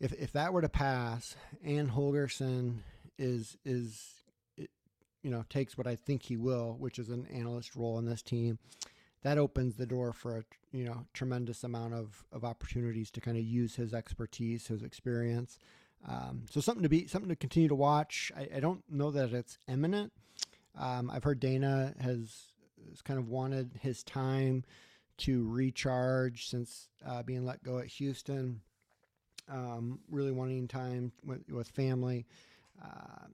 If, 0.00 0.12
if 0.14 0.32
that 0.32 0.52
were 0.52 0.62
to 0.62 0.68
pass, 0.68 1.36
Ann 1.64 1.88
Holgorsen 1.90 2.78
is 3.18 3.56
is 3.64 4.08
you 5.22 5.30
know 5.30 5.44
takes 5.48 5.78
what 5.78 5.86
I 5.86 5.94
think 5.94 6.24
he 6.24 6.36
will, 6.36 6.74
which 6.78 6.98
is 6.98 7.08
an 7.08 7.26
analyst 7.32 7.76
role 7.76 7.98
in 7.98 8.06
this 8.06 8.22
team. 8.22 8.58
That 9.22 9.38
opens 9.38 9.76
the 9.76 9.86
door 9.86 10.12
for 10.12 10.38
a 10.38 10.44
you 10.72 10.84
know 10.84 11.06
tremendous 11.12 11.62
amount 11.62 11.94
of 11.94 12.24
of 12.32 12.44
opportunities 12.44 13.12
to 13.12 13.20
kind 13.20 13.36
of 13.36 13.44
use 13.44 13.76
his 13.76 13.94
expertise, 13.94 14.66
his 14.66 14.82
experience. 14.82 15.58
Um, 16.08 16.46
so 16.50 16.60
something 16.60 16.82
to 16.82 16.88
be 16.88 17.06
something 17.06 17.28
to 17.28 17.36
continue 17.36 17.68
to 17.68 17.74
watch. 17.74 18.32
I, 18.36 18.48
I 18.56 18.60
don't 18.60 18.82
know 18.90 19.10
that 19.10 19.32
it's 19.32 19.58
imminent. 19.68 20.12
Um, 20.78 21.10
I've 21.10 21.24
heard 21.24 21.40
Dana 21.40 21.94
has, 22.00 22.52
has 22.90 23.02
kind 23.02 23.18
of 23.18 23.28
wanted 23.28 23.78
his 23.80 24.02
time 24.02 24.64
to 25.18 25.46
recharge 25.48 26.48
since 26.48 26.88
uh, 27.06 27.22
being 27.22 27.44
let 27.44 27.62
go 27.62 27.78
at 27.78 27.86
Houston. 27.86 28.60
Um, 29.50 29.98
really 30.10 30.32
wanting 30.32 30.66
time 30.68 31.12
with, 31.24 31.42
with 31.50 31.68
family 31.68 32.26
uh, 32.82 33.26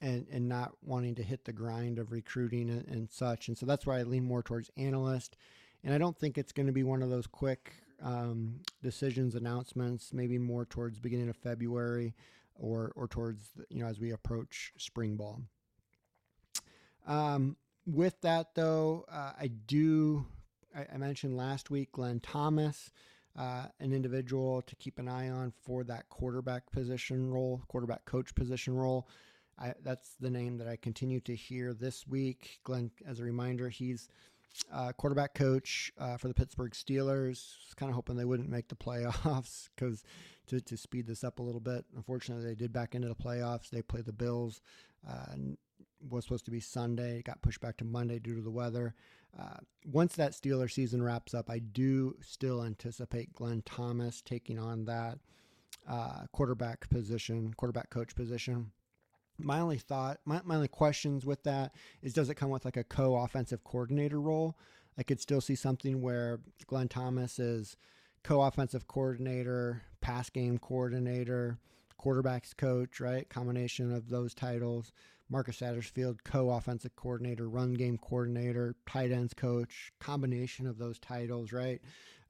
and 0.00 0.26
and 0.30 0.48
not 0.48 0.72
wanting 0.82 1.14
to 1.14 1.22
hit 1.22 1.44
the 1.44 1.52
grind 1.52 1.98
of 1.98 2.10
recruiting 2.10 2.68
and, 2.68 2.86
and, 2.88 3.10
such. 3.10 3.48
And 3.48 3.56
so 3.56 3.64
that's 3.64 3.86
why 3.86 4.00
I 4.00 4.02
lean 4.02 4.24
more 4.24 4.42
towards 4.42 4.70
analyst. 4.76 5.36
And 5.84 5.94
I 5.94 5.98
don't 5.98 6.18
think 6.18 6.36
it's 6.36 6.52
going 6.52 6.66
to 6.66 6.72
be 6.72 6.82
one 6.82 7.00
of 7.02 7.10
those 7.10 7.26
quick 7.26 7.72
um, 8.02 8.60
decisions 8.82 9.34
announcements. 9.34 10.12
Maybe 10.12 10.38
more 10.38 10.64
towards 10.64 10.98
beginning 10.98 11.28
of 11.28 11.36
February, 11.36 12.14
or 12.54 12.92
or 12.96 13.08
towards 13.08 13.50
you 13.68 13.82
know 13.82 13.88
as 13.88 14.00
we 14.00 14.10
approach 14.12 14.72
spring 14.76 15.16
ball. 15.16 15.40
Um, 17.06 17.56
with 17.86 18.20
that 18.20 18.54
though, 18.54 19.04
uh, 19.10 19.32
I 19.38 19.48
do. 19.48 20.26
I, 20.74 20.86
I 20.94 20.96
mentioned 20.96 21.36
last 21.36 21.70
week 21.70 21.92
Glenn 21.92 22.20
Thomas 22.20 22.90
uh, 23.38 23.66
an 23.80 23.92
individual 23.92 24.62
to 24.62 24.76
keep 24.76 24.98
an 24.98 25.08
eye 25.08 25.30
on 25.30 25.52
for 25.64 25.84
that 25.84 26.08
quarterback 26.08 26.70
position 26.70 27.30
role, 27.30 27.62
quarterback 27.68 28.04
coach 28.04 28.34
position 28.34 28.76
role. 28.76 29.08
I, 29.58 29.74
that's 29.82 30.14
the 30.20 30.30
name 30.30 30.58
that 30.58 30.68
I 30.68 30.76
continue 30.76 31.20
to 31.20 31.34
hear 31.34 31.72
this 31.72 32.06
week. 32.06 32.60
Glenn, 32.64 32.90
as 33.06 33.20
a 33.20 33.24
reminder, 33.24 33.68
he's 33.68 34.08
uh, 34.72 34.92
quarterback 34.92 35.34
coach 35.34 35.92
uh, 35.98 36.16
for 36.16 36.28
the 36.28 36.34
Pittsburgh 36.34 36.72
Steelers. 36.72 37.56
Kind 37.76 37.90
of 37.90 37.94
hoping 37.94 38.16
they 38.16 38.24
wouldn't 38.24 38.50
make 38.50 38.68
the 38.68 38.74
playoffs 38.74 39.68
because 39.74 40.04
to, 40.46 40.60
to 40.60 40.76
speed 40.76 41.06
this 41.06 41.24
up 41.24 41.38
a 41.38 41.42
little 41.42 41.60
bit. 41.60 41.84
Unfortunately, 41.96 42.44
they 42.44 42.54
did 42.54 42.72
back 42.72 42.94
into 42.94 43.08
the 43.08 43.14
playoffs. 43.14 43.70
They 43.70 43.82
play 43.82 44.02
the 44.02 44.12
Bills. 44.12 44.60
Uh, 45.08 45.34
was 46.10 46.24
supposed 46.24 46.44
to 46.46 46.50
be 46.50 46.60
Sunday. 46.60 47.18
It 47.18 47.24
got 47.24 47.42
pushed 47.42 47.60
back 47.60 47.76
to 47.78 47.84
Monday 47.84 48.18
due 48.18 48.34
to 48.34 48.40
the 48.40 48.50
weather. 48.50 48.94
Uh, 49.38 49.58
once 49.86 50.14
that 50.16 50.32
Steeler 50.32 50.70
season 50.70 51.02
wraps 51.02 51.32
up, 51.32 51.48
I 51.48 51.58
do 51.58 52.16
still 52.20 52.64
anticipate 52.64 53.32
Glenn 53.32 53.62
Thomas 53.64 54.20
taking 54.20 54.58
on 54.58 54.84
that 54.86 55.18
uh, 55.88 56.24
quarterback 56.32 56.88
position, 56.90 57.54
quarterback 57.56 57.90
coach 57.90 58.14
position. 58.14 58.72
My 59.42 59.60
only 59.60 59.78
thought, 59.78 60.18
my, 60.24 60.40
my 60.44 60.56
only 60.56 60.68
questions 60.68 61.26
with 61.26 61.42
that 61.44 61.74
is 62.02 62.14
does 62.14 62.30
it 62.30 62.34
come 62.34 62.50
with 62.50 62.64
like 62.64 62.76
a 62.76 62.84
co 62.84 63.16
offensive 63.16 63.64
coordinator 63.64 64.20
role? 64.20 64.56
I 64.98 65.02
could 65.02 65.20
still 65.20 65.40
see 65.40 65.54
something 65.54 66.02
where 66.02 66.40
Glenn 66.66 66.88
Thomas 66.88 67.38
is 67.38 67.76
co-offensive 68.22 68.86
coordinator, 68.86 69.82
pass 70.00 70.30
game 70.30 70.58
coordinator, 70.58 71.58
quarterbacks 72.00 72.56
coach, 72.56 73.00
right? 73.00 73.28
Combination 73.28 73.92
of 73.92 74.08
those 74.08 74.34
titles. 74.34 74.92
Marcus 75.28 75.60
Satterfield, 75.60 76.18
co-offensive 76.24 76.94
coordinator, 76.94 77.48
run 77.48 77.72
game 77.72 77.96
coordinator, 77.96 78.74
tight 78.86 79.10
ends 79.10 79.32
coach, 79.32 79.90
combination 79.98 80.66
of 80.66 80.76
those 80.76 80.98
titles, 80.98 81.52
right? 81.52 81.80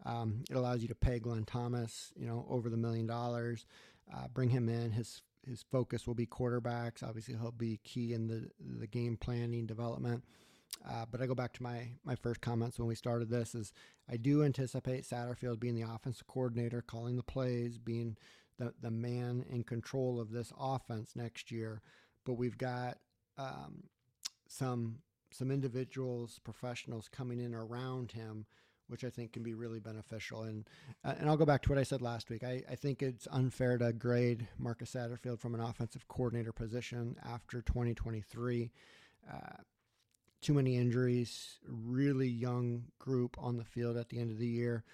Um, 0.06 0.44
it 0.48 0.56
allows 0.56 0.82
you 0.82 0.88
to 0.88 0.94
pay 0.94 1.18
Glenn 1.18 1.44
Thomas, 1.44 2.12
you 2.16 2.26
know, 2.26 2.46
over 2.48 2.70
the 2.70 2.76
million 2.76 3.06
dollars, 3.06 3.66
uh, 4.14 4.28
bring 4.32 4.50
him 4.50 4.68
in. 4.68 4.92
His 4.92 5.20
his 5.46 5.64
focus 5.70 6.06
will 6.06 6.14
be 6.14 6.26
quarterbacks. 6.26 7.02
Obviously, 7.02 7.34
he'll 7.34 7.50
be 7.50 7.80
key 7.84 8.12
in 8.12 8.26
the 8.28 8.50
the 8.78 8.86
game 8.86 9.16
planning 9.16 9.66
development. 9.66 10.24
Uh, 10.88 11.04
but 11.10 11.20
I 11.20 11.26
go 11.26 11.34
back 11.34 11.52
to 11.54 11.62
my 11.62 11.88
my 12.04 12.14
first 12.14 12.40
comments 12.40 12.78
when 12.78 12.88
we 12.88 12.94
started 12.94 13.28
this 13.28 13.54
is 13.54 13.72
I 14.10 14.16
do 14.16 14.42
anticipate 14.42 15.04
Satterfield 15.04 15.60
being 15.60 15.74
the 15.74 15.88
offensive 15.88 16.26
coordinator, 16.26 16.82
calling 16.82 17.16
the 17.16 17.22
plays, 17.22 17.78
being 17.78 18.16
the 18.58 18.72
the 18.80 18.90
man 18.90 19.44
in 19.48 19.64
control 19.64 20.20
of 20.20 20.30
this 20.30 20.52
offense 20.58 21.14
next 21.14 21.50
year. 21.50 21.82
But 22.24 22.34
we've 22.34 22.58
got 22.58 22.98
um, 23.38 23.84
some 24.48 24.98
some 25.30 25.50
individuals, 25.50 26.40
professionals 26.44 27.08
coming 27.08 27.40
in 27.40 27.54
around 27.54 28.12
him, 28.12 28.46
which 28.88 29.04
I 29.04 29.10
think 29.10 29.32
can 29.32 29.42
be 29.42 29.54
really 29.54 29.80
beneficial. 29.80 30.42
And 30.42 30.68
uh, 31.04 31.14
and 31.18 31.28
I'll 31.28 31.36
go 31.36 31.46
back 31.46 31.62
to 31.62 31.68
what 31.70 31.78
I 31.78 31.82
said 31.82 32.02
last 32.02 32.30
week. 32.30 32.44
I, 32.44 32.62
I 32.70 32.74
think 32.74 33.02
it's 33.02 33.28
unfair 33.30 33.78
to 33.78 33.92
grade 33.92 34.48
Marcus 34.58 34.94
Satterfield 34.94 35.40
from 35.40 35.54
an 35.54 35.60
offensive 35.60 36.08
coordinator 36.08 36.52
position 36.52 37.16
after 37.24 37.62
2023. 37.62 38.70
Uh, 39.30 39.36
too 40.40 40.54
many 40.54 40.76
injuries, 40.76 41.58
really 41.66 42.28
young 42.28 42.84
group 42.98 43.36
on 43.38 43.56
the 43.56 43.64
field 43.64 43.96
at 43.96 44.08
the 44.08 44.18
end 44.18 44.32
of 44.32 44.38
the 44.38 44.46
year, 44.46 44.84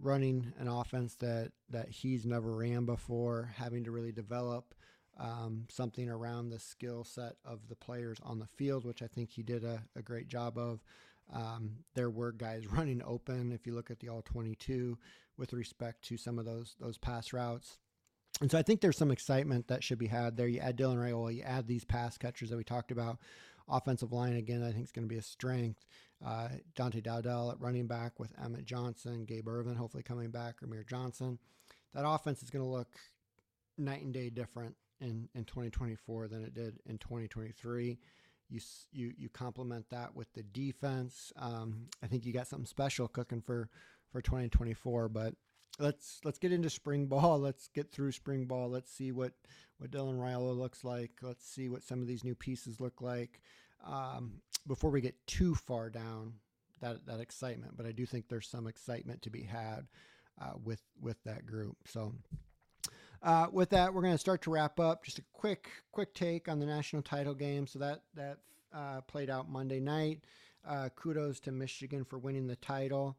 running 0.00 0.52
an 0.58 0.66
offense 0.66 1.14
that 1.16 1.52
that 1.70 1.90
he's 1.90 2.24
never 2.24 2.56
ran 2.56 2.86
before, 2.86 3.52
having 3.56 3.84
to 3.84 3.90
really 3.90 4.12
develop 4.12 4.74
um, 5.18 5.66
something 5.68 6.08
around 6.08 6.48
the 6.48 6.58
skill 6.58 7.04
set 7.04 7.36
of 7.44 7.68
the 7.68 7.76
players 7.76 8.18
on 8.22 8.38
the 8.38 8.46
field, 8.46 8.84
which 8.84 9.02
I 9.02 9.06
think 9.06 9.30
he 9.30 9.42
did 9.42 9.64
a, 9.64 9.82
a 9.94 10.02
great 10.02 10.28
job 10.28 10.58
of. 10.58 10.82
Um, 11.32 11.78
there 11.94 12.10
were 12.10 12.32
guys 12.32 12.66
running 12.70 13.02
open. 13.04 13.52
If 13.52 13.66
you 13.66 13.74
look 13.74 13.90
at 13.90 14.00
the 14.00 14.08
all 14.08 14.22
22 14.22 14.98
with 15.36 15.52
respect 15.52 16.02
to 16.02 16.16
some 16.16 16.38
of 16.38 16.44
those 16.44 16.76
those 16.80 16.98
pass 16.98 17.32
routes. 17.32 17.78
And 18.40 18.50
so 18.50 18.58
I 18.58 18.62
think 18.62 18.80
there's 18.80 18.98
some 18.98 19.12
excitement 19.12 19.68
that 19.68 19.84
should 19.84 19.98
be 19.98 20.08
had 20.08 20.36
there. 20.36 20.48
You 20.48 20.58
add 20.58 20.76
Dylan 20.76 20.96
Raiola, 20.96 21.34
you 21.34 21.42
add 21.42 21.68
these 21.68 21.84
pass 21.84 22.18
catchers 22.18 22.50
that 22.50 22.56
we 22.56 22.64
talked 22.64 22.90
about 22.90 23.18
offensive 23.68 24.12
line 24.12 24.36
again, 24.36 24.62
I 24.62 24.72
think 24.72 24.84
is 24.84 24.92
going 24.92 25.08
to 25.08 25.12
be 25.12 25.18
a 25.18 25.22
strength. 25.22 25.84
Uh, 26.24 26.48
Dante 26.74 27.00
Dowdell 27.00 27.52
at 27.52 27.60
running 27.60 27.86
back 27.86 28.18
with 28.18 28.32
Emmett 28.42 28.64
Johnson, 28.64 29.24
Gabe 29.24 29.48
Ervin 29.48 29.74
hopefully 29.74 30.02
coming 30.02 30.30
back, 30.30 30.60
Rahmir 30.60 30.86
Johnson. 30.86 31.38
That 31.94 32.06
offense 32.06 32.42
is 32.42 32.50
going 32.50 32.64
to 32.64 32.70
look 32.70 32.96
night 33.78 34.02
and 34.02 34.12
day 34.12 34.30
different 34.30 34.74
in, 35.00 35.28
in 35.34 35.44
2024 35.44 36.28
than 36.28 36.44
it 36.44 36.54
did 36.54 36.78
in 36.86 36.98
2023. 36.98 37.98
You 38.48 38.60
you 38.92 39.12
you 39.16 39.28
complement 39.28 39.90
that 39.90 40.14
with 40.14 40.32
the 40.34 40.42
defense. 40.42 41.32
Um, 41.36 41.88
I 42.02 42.06
think 42.06 42.24
you 42.24 42.32
got 42.32 42.46
something 42.46 42.66
special 42.66 43.08
cooking 43.08 43.40
for 43.40 43.68
for 44.10 44.22
2024. 44.22 45.08
But 45.08 45.34
let's 45.78 46.20
let's 46.24 46.38
get 46.38 46.52
into 46.52 46.70
spring 46.70 47.06
ball. 47.06 47.38
Let's 47.40 47.68
get 47.68 47.92
through 47.92 48.12
spring 48.12 48.44
ball. 48.46 48.68
Let's 48.68 48.92
see 48.92 49.12
what 49.12 49.32
what 49.78 49.90
Dylan 49.90 50.18
Raiola 50.18 50.56
looks 50.56 50.84
like. 50.84 51.12
Let's 51.22 51.46
see 51.46 51.68
what 51.68 51.82
some 51.82 52.00
of 52.00 52.06
these 52.06 52.24
new 52.24 52.34
pieces 52.34 52.80
look 52.80 53.00
like 53.00 53.40
um, 53.84 54.40
before 54.66 54.90
we 54.90 55.00
get 55.00 55.26
too 55.26 55.54
far 55.54 55.90
down 55.90 56.34
that 56.80 57.06
that 57.06 57.20
excitement. 57.20 57.76
But 57.76 57.86
I 57.86 57.92
do 57.92 58.06
think 58.06 58.28
there's 58.28 58.48
some 58.48 58.66
excitement 58.66 59.22
to 59.22 59.30
be 59.30 59.42
had 59.42 59.88
uh, 60.40 60.52
with 60.62 60.82
with 61.00 61.22
that 61.24 61.46
group. 61.46 61.76
So. 61.86 62.14
Uh, 63.24 63.46
with 63.50 63.70
that, 63.70 63.92
we're 63.92 64.02
going 64.02 64.12
to 64.12 64.18
start 64.18 64.42
to 64.42 64.50
wrap 64.50 64.78
up. 64.78 65.02
Just 65.02 65.18
a 65.18 65.24
quick, 65.32 65.70
quick 65.92 66.12
take 66.14 66.46
on 66.46 66.60
the 66.60 66.66
national 66.66 67.00
title 67.00 67.32
game. 67.32 67.66
So 67.66 67.78
that 67.78 68.02
that 68.14 68.38
uh, 68.72 69.00
played 69.00 69.30
out 69.30 69.50
Monday 69.50 69.80
night. 69.80 70.20
Uh, 70.66 70.90
kudos 70.94 71.40
to 71.40 71.52
Michigan 71.52 72.04
for 72.04 72.18
winning 72.18 72.46
the 72.46 72.56
title. 72.56 73.16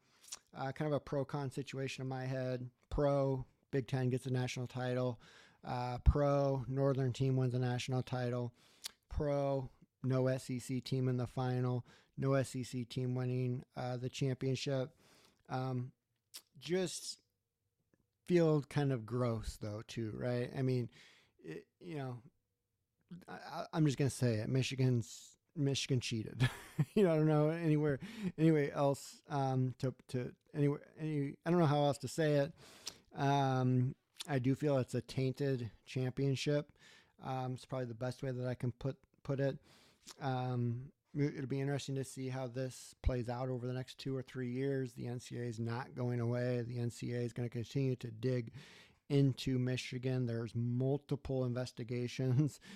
Uh, 0.56 0.72
kind 0.72 0.88
of 0.88 0.94
a 0.94 1.00
pro 1.00 1.26
con 1.26 1.50
situation 1.50 2.04
in 2.04 2.08
my 2.08 2.26
head. 2.26 2.70
Pro, 2.92 3.46
Big 3.72 3.88
Ten 3.88 4.10
gets 4.12 4.28
a 4.28 4.32
national 4.32 4.68
title. 4.68 5.20
Uh, 5.68 5.98
pro, 6.04 6.64
Northern 6.68 7.12
team 7.12 7.36
wins 7.36 7.56
a 7.56 7.60
national 7.60 8.04
title. 8.04 8.54
Pro, 9.10 9.70
no 10.04 10.38
SEC 10.38 10.84
team 10.84 11.08
in 11.08 11.18
the 11.18 11.28
final. 11.28 11.84
No 12.16 12.42
SEC 12.44 12.88
team 12.90 13.16
winning 13.16 13.64
uh, 13.76 13.98
the 13.98 14.10
championship. 14.10 14.92
Um, 15.50 15.92
just 16.60 17.18
feel 18.28 18.64
kind 18.70 18.92
of 18.92 19.06
gross 19.06 19.58
though 19.62 19.82
too, 19.88 20.14
right? 20.16 20.50
I 20.58 20.62
mean, 20.62 20.90
it, 21.44 21.66
you 21.80 21.98
know, 21.98 22.18
I, 23.28 23.66
am 23.78 23.86
just 23.86 23.98
gonna 23.98 24.10
say 24.10 24.36
it. 24.36 24.50
Michigan's 24.50 25.36
Michigan 25.56 26.00
cheated. 26.00 26.50
you 26.96 27.04
know, 27.04 27.14
I 27.14 27.16
don't 27.16 27.28
know 27.28 27.50
anywhere, 27.50 28.00
anyway 28.38 28.72
else 28.72 29.22
um, 29.30 29.74
to 29.80 29.94
to 30.10 30.32
anywhere. 30.56 30.82
Any, 31.00 31.36
I 31.46 31.50
don't 31.50 31.60
know 31.60 31.66
how 31.66 31.84
else 31.84 31.98
to 32.00 32.08
say 32.08 32.34
it. 32.34 32.54
Um, 33.18 33.96
I 34.28 34.40
do 34.40 34.56
feel 34.56 34.78
it's 34.78 34.96
a 34.96 35.02
tainted 35.02 35.70
championship. 35.86 36.72
Um, 37.24 37.54
it's 37.54 37.66
probably 37.66 37.86
the 37.86 37.94
best 37.94 38.24
way 38.24 38.32
that 38.32 38.48
I 38.48 38.56
can 38.56 38.72
put 38.74 38.98
put 39.24 39.40
it. 39.40 39.58
Um, 40.22 40.92
it'll 41.16 41.48
be 41.48 41.62
interesting 41.62 41.96
to 41.96 42.04
see 42.04 42.30
how 42.30 42.48
this 42.48 42.96
plays 43.02 43.30
out 43.30 43.50
over 43.50 43.66
the 43.66 43.74
next 43.74 43.98
two 43.98 44.16
or 44.16 44.22
three 44.22 44.50
years. 44.50 44.94
The 44.94 45.06
NCAA 45.06 45.50
is 45.50 45.60
not 45.60 45.96
going 45.96 46.20
away. 46.20 46.64
The 46.68 46.78
NCAA 46.78 47.26
is 47.26 47.34
going 47.34 47.48
to 47.48 47.54
continue 47.54 47.96
to 47.98 48.12
dig 48.12 48.52
into 49.10 49.58
Michigan. 49.60 50.26
There's 50.26 50.54
multiple 50.56 51.46
investigations 51.46 52.60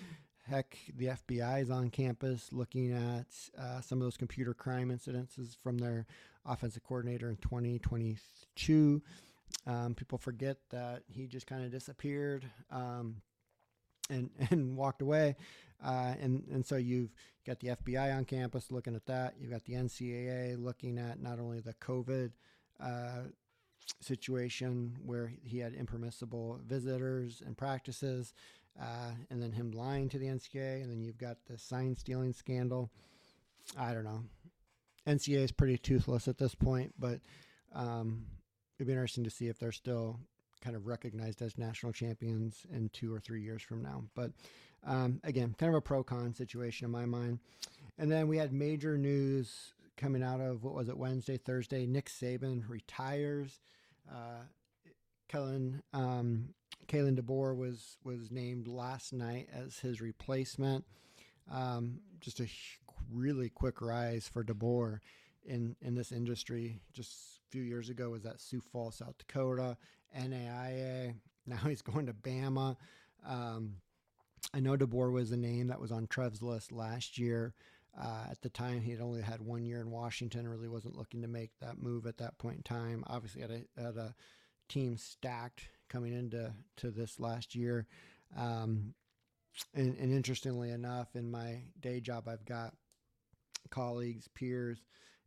Heck, 0.50 0.76
the 0.96 1.06
FBI 1.06 1.62
is 1.62 1.70
on 1.70 1.90
campus 1.90 2.52
looking 2.52 2.92
at 2.92 3.26
uh, 3.56 3.80
some 3.80 3.98
of 3.98 4.04
those 4.04 4.16
computer 4.16 4.52
crime 4.52 4.90
incidences 4.90 5.56
from 5.62 5.78
their 5.78 6.06
offensive 6.44 6.82
coordinator 6.82 7.30
in 7.30 7.36
2022. 7.36 9.02
Um, 9.68 9.94
people 9.94 10.18
forget 10.18 10.56
that 10.70 11.02
he 11.06 11.28
just 11.28 11.46
kind 11.46 11.64
of 11.64 11.70
disappeared 11.70 12.50
um, 12.72 13.16
and 14.10 14.30
and 14.50 14.76
walked 14.76 15.02
away, 15.02 15.36
uh, 15.84 16.14
and 16.20 16.44
and 16.52 16.64
so 16.64 16.76
you've 16.76 17.14
got 17.46 17.60
the 17.60 17.68
FBI 17.68 18.14
on 18.16 18.24
campus 18.24 18.70
looking 18.70 18.94
at 18.94 19.06
that. 19.06 19.34
You've 19.40 19.50
got 19.50 19.64
the 19.64 19.74
NCAA 19.74 20.62
looking 20.62 20.98
at 20.98 21.22
not 21.22 21.38
only 21.38 21.60
the 21.60 21.74
COVID. 21.74 22.32
Uh, 22.80 23.22
situation 24.00 24.96
where 25.04 25.32
he 25.42 25.58
had 25.58 25.74
impermissible 25.74 26.60
visitors 26.66 27.42
and 27.44 27.56
practices, 27.56 28.32
uh, 28.80 29.12
and 29.30 29.42
then 29.42 29.52
him 29.52 29.72
lying 29.72 30.08
to 30.08 30.18
the 30.18 30.26
NCAA, 30.26 30.82
and 30.82 30.90
then 30.90 31.00
you've 31.00 31.18
got 31.18 31.38
the 31.46 31.58
sign 31.58 31.96
stealing 31.96 32.32
scandal. 32.32 32.90
I 33.78 33.92
don't 33.92 34.04
know. 34.04 34.22
NCAA 35.06 35.44
is 35.44 35.52
pretty 35.52 35.78
toothless 35.78 36.28
at 36.28 36.38
this 36.38 36.54
point, 36.54 36.94
but 36.98 37.20
um, 37.74 38.26
it'd 38.78 38.86
be 38.86 38.92
interesting 38.92 39.24
to 39.24 39.30
see 39.30 39.48
if 39.48 39.58
they're 39.58 39.72
still 39.72 40.20
kind 40.60 40.76
of 40.76 40.86
recognized 40.86 41.42
as 41.42 41.58
national 41.58 41.92
champions 41.92 42.66
in 42.72 42.88
two 42.90 43.14
or 43.14 43.20
three 43.20 43.42
years 43.42 43.62
from 43.62 43.82
now. 43.82 44.04
But 44.14 44.32
um, 44.86 45.20
again, 45.24 45.54
kind 45.58 45.70
of 45.70 45.76
a 45.76 45.80
pro 45.80 46.02
con 46.02 46.34
situation 46.34 46.84
in 46.84 46.90
my 46.90 47.06
mind. 47.06 47.38
And 47.98 48.10
then 48.10 48.28
we 48.28 48.38
had 48.38 48.52
major 48.52 48.96
news 48.96 49.74
coming 49.96 50.22
out 50.22 50.40
of 50.40 50.64
what 50.64 50.74
was 50.74 50.88
it, 50.88 50.96
Wednesday, 50.96 51.36
Thursday? 51.36 51.86
Nick 51.86 52.08
Saban 52.08 52.68
retires. 52.68 53.60
Uh, 54.10 54.44
Kellen 55.28 55.82
um, 55.92 56.54
Kalen 56.88 57.18
DeBoer 57.18 57.56
was 57.56 57.98
was 58.02 58.30
named 58.30 58.66
last 58.66 59.12
night 59.12 59.48
as 59.52 59.78
his 59.78 60.00
replacement. 60.00 60.84
Um, 61.50 62.00
just 62.20 62.40
a 62.40 62.48
really 63.12 63.48
quick 63.48 63.80
rise 63.80 64.28
for 64.28 64.42
DeBoer 64.42 64.98
in 65.44 65.76
in 65.82 65.94
this 65.94 66.10
industry. 66.10 66.80
Just 66.92 67.40
a 67.46 67.50
few 67.52 67.62
years 67.62 67.90
ago 67.90 68.10
was 68.10 68.26
at 68.26 68.40
Sioux 68.40 68.60
Falls, 68.60 68.96
South 68.96 69.18
Dakota, 69.18 69.76
NAIA. 70.16 71.14
Now 71.46 71.56
he's 71.56 71.82
going 71.82 72.06
to 72.06 72.12
Bama. 72.12 72.76
Um, 73.26 73.76
I 74.54 74.60
know 74.60 74.76
DeBoer 74.76 75.12
was 75.12 75.32
a 75.32 75.36
name 75.36 75.68
that 75.68 75.80
was 75.80 75.92
on 75.92 76.06
Trev's 76.06 76.42
list 76.42 76.72
last 76.72 77.18
year. 77.18 77.54
Uh, 78.00 78.24
at 78.30 78.40
the 78.40 78.48
time, 78.48 78.80
he 78.80 78.92
had 78.92 79.00
only 79.00 79.20
had 79.20 79.40
one 79.40 79.64
year 79.64 79.80
in 79.80 79.90
Washington. 79.90 80.48
Really 80.48 80.68
wasn't 80.68 80.96
looking 80.96 81.22
to 81.22 81.28
make 81.28 81.50
that 81.60 81.82
move 81.82 82.06
at 82.06 82.18
that 82.18 82.38
point 82.38 82.58
in 82.58 82.62
time. 82.62 83.04
Obviously, 83.08 83.42
had 83.42 83.50
a, 83.50 83.82
had 83.82 83.96
a 83.96 84.14
team 84.68 84.96
stacked 84.96 85.68
coming 85.88 86.12
into 86.12 86.52
to 86.76 86.90
this 86.90 87.18
last 87.18 87.54
year. 87.54 87.86
Um, 88.36 88.94
and, 89.74 89.96
and 89.98 90.12
interestingly 90.12 90.70
enough, 90.70 91.16
in 91.16 91.30
my 91.30 91.62
day 91.80 92.00
job, 92.00 92.28
I've 92.28 92.44
got 92.44 92.74
colleagues, 93.70 94.28
peers 94.28 94.80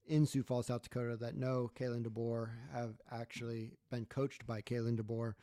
in 0.08 0.26
Sioux 0.26 0.44
Falls, 0.44 0.68
South 0.68 0.84
Dakota 0.84 1.16
that 1.18 1.36
know 1.36 1.72
Kalen 1.80 2.06
DeBoer, 2.06 2.50
have 2.74 2.96
actually 3.12 3.72
been 3.90 4.06
coached 4.06 4.46
by 4.46 4.62
Kalen 4.62 5.00
DeBoer. 5.00 5.34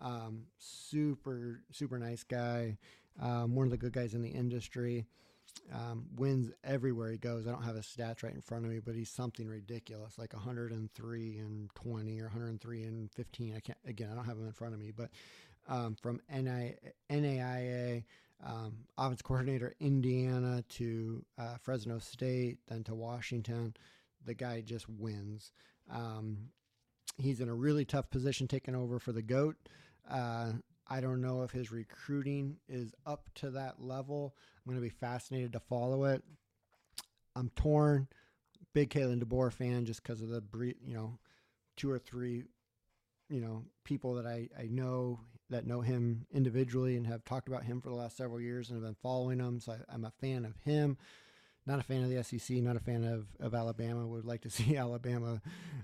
Um, 0.00 0.44
super, 0.58 1.62
super 1.70 1.98
nice 1.98 2.22
guy. 2.22 2.78
Um, 3.20 3.54
one 3.54 3.66
of 3.66 3.70
the 3.70 3.76
good 3.76 3.92
guys 3.92 4.14
in 4.14 4.22
the 4.22 4.30
industry. 4.30 5.06
Um, 5.72 6.06
wins 6.16 6.52
everywhere 6.64 7.10
he 7.10 7.18
goes. 7.18 7.46
I 7.46 7.50
don't 7.50 7.62
have 7.62 7.74
his 7.74 7.86
stats 7.86 8.22
right 8.22 8.32
in 8.32 8.40
front 8.40 8.64
of 8.64 8.70
me, 8.70 8.78
but 8.78 8.94
he's 8.94 9.10
something 9.10 9.48
ridiculous, 9.48 10.18
like 10.18 10.32
103 10.32 11.38
and 11.38 11.70
20 11.74 12.20
or 12.20 12.24
103 12.24 12.82
and 12.84 13.10
15. 13.12 13.54
I 13.56 13.60
can't 13.60 13.78
again. 13.84 14.10
I 14.12 14.14
don't 14.14 14.24
have 14.24 14.36
him 14.36 14.46
in 14.46 14.52
front 14.52 14.74
of 14.74 14.80
me, 14.80 14.92
but 14.96 15.10
um, 15.68 15.96
from 16.00 16.20
NI, 16.32 16.74
NAIA, 17.10 18.04
um, 18.44 18.74
offense 18.96 19.22
coordinator 19.22 19.74
Indiana 19.80 20.64
to 20.70 21.24
uh, 21.38 21.56
Fresno 21.60 21.98
State, 21.98 22.58
then 22.68 22.82
to 22.84 22.94
Washington, 22.94 23.74
the 24.24 24.34
guy 24.34 24.60
just 24.60 24.88
wins. 24.88 25.52
Um, 25.90 26.50
he's 27.18 27.40
in 27.40 27.48
a 27.48 27.54
really 27.54 27.84
tough 27.84 28.10
position 28.10 28.48
taking 28.48 28.74
over 28.74 28.98
for 28.98 29.12
the 29.12 29.22
goat. 29.22 29.56
Uh, 30.08 30.52
I 30.88 31.00
don't 31.00 31.20
know 31.20 31.42
if 31.42 31.52
his 31.52 31.70
recruiting 31.70 32.56
is 32.68 32.92
up 33.06 33.30
to 33.36 33.50
that 33.50 33.80
level. 33.80 34.34
I'm 34.56 34.72
going 34.72 34.82
to 34.82 34.88
be 34.88 34.94
fascinated 34.94 35.52
to 35.52 35.60
follow 35.60 36.04
it. 36.04 36.22
I'm 37.36 37.50
torn. 37.50 38.08
Big 38.72 38.90
Kalen 38.90 39.22
DeBoer 39.22 39.52
fan 39.52 39.84
just 39.84 40.02
because 40.02 40.22
of 40.22 40.28
the 40.28 40.42
you 40.84 40.94
know 40.94 41.18
two 41.76 41.90
or 41.90 41.98
three 41.98 42.44
you 43.28 43.40
know 43.40 43.64
people 43.84 44.14
that 44.14 44.26
I, 44.26 44.48
I 44.58 44.68
know 44.70 45.20
that 45.48 45.66
know 45.66 45.80
him 45.80 46.26
individually 46.32 46.96
and 46.96 47.06
have 47.06 47.24
talked 47.24 47.48
about 47.48 47.64
him 47.64 47.80
for 47.80 47.88
the 47.88 47.94
last 47.94 48.16
several 48.16 48.40
years 48.40 48.68
and 48.68 48.76
have 48.76 48.84
been 48.84 48.96
following 49.02 49.40
him. 49.40 49.60
So 49.60 49.72
I, 49.72 49.94
am 49.94 50.04
a 50.04 50.12
fan 50.20 50.44
of 50.44 50.54
him. 50.64 50.96
Not 51.66 51.78
a 51.78 51.82
fan 51.82 52.02
of 52.02 52.10
the 52.10 52.22
SEC. 52.24 52.56
Not 52.58 52.76
a 52.76 52.80
fan 52.80 53.04
of, 53.04 53.26
of 53.44 53.54
Alabama. 53.54 54.06
Would 54.06 54.24
like 54.24 54.42
to 54.42 54.50
see 54.50 54.76
Alabama 54.76 55.40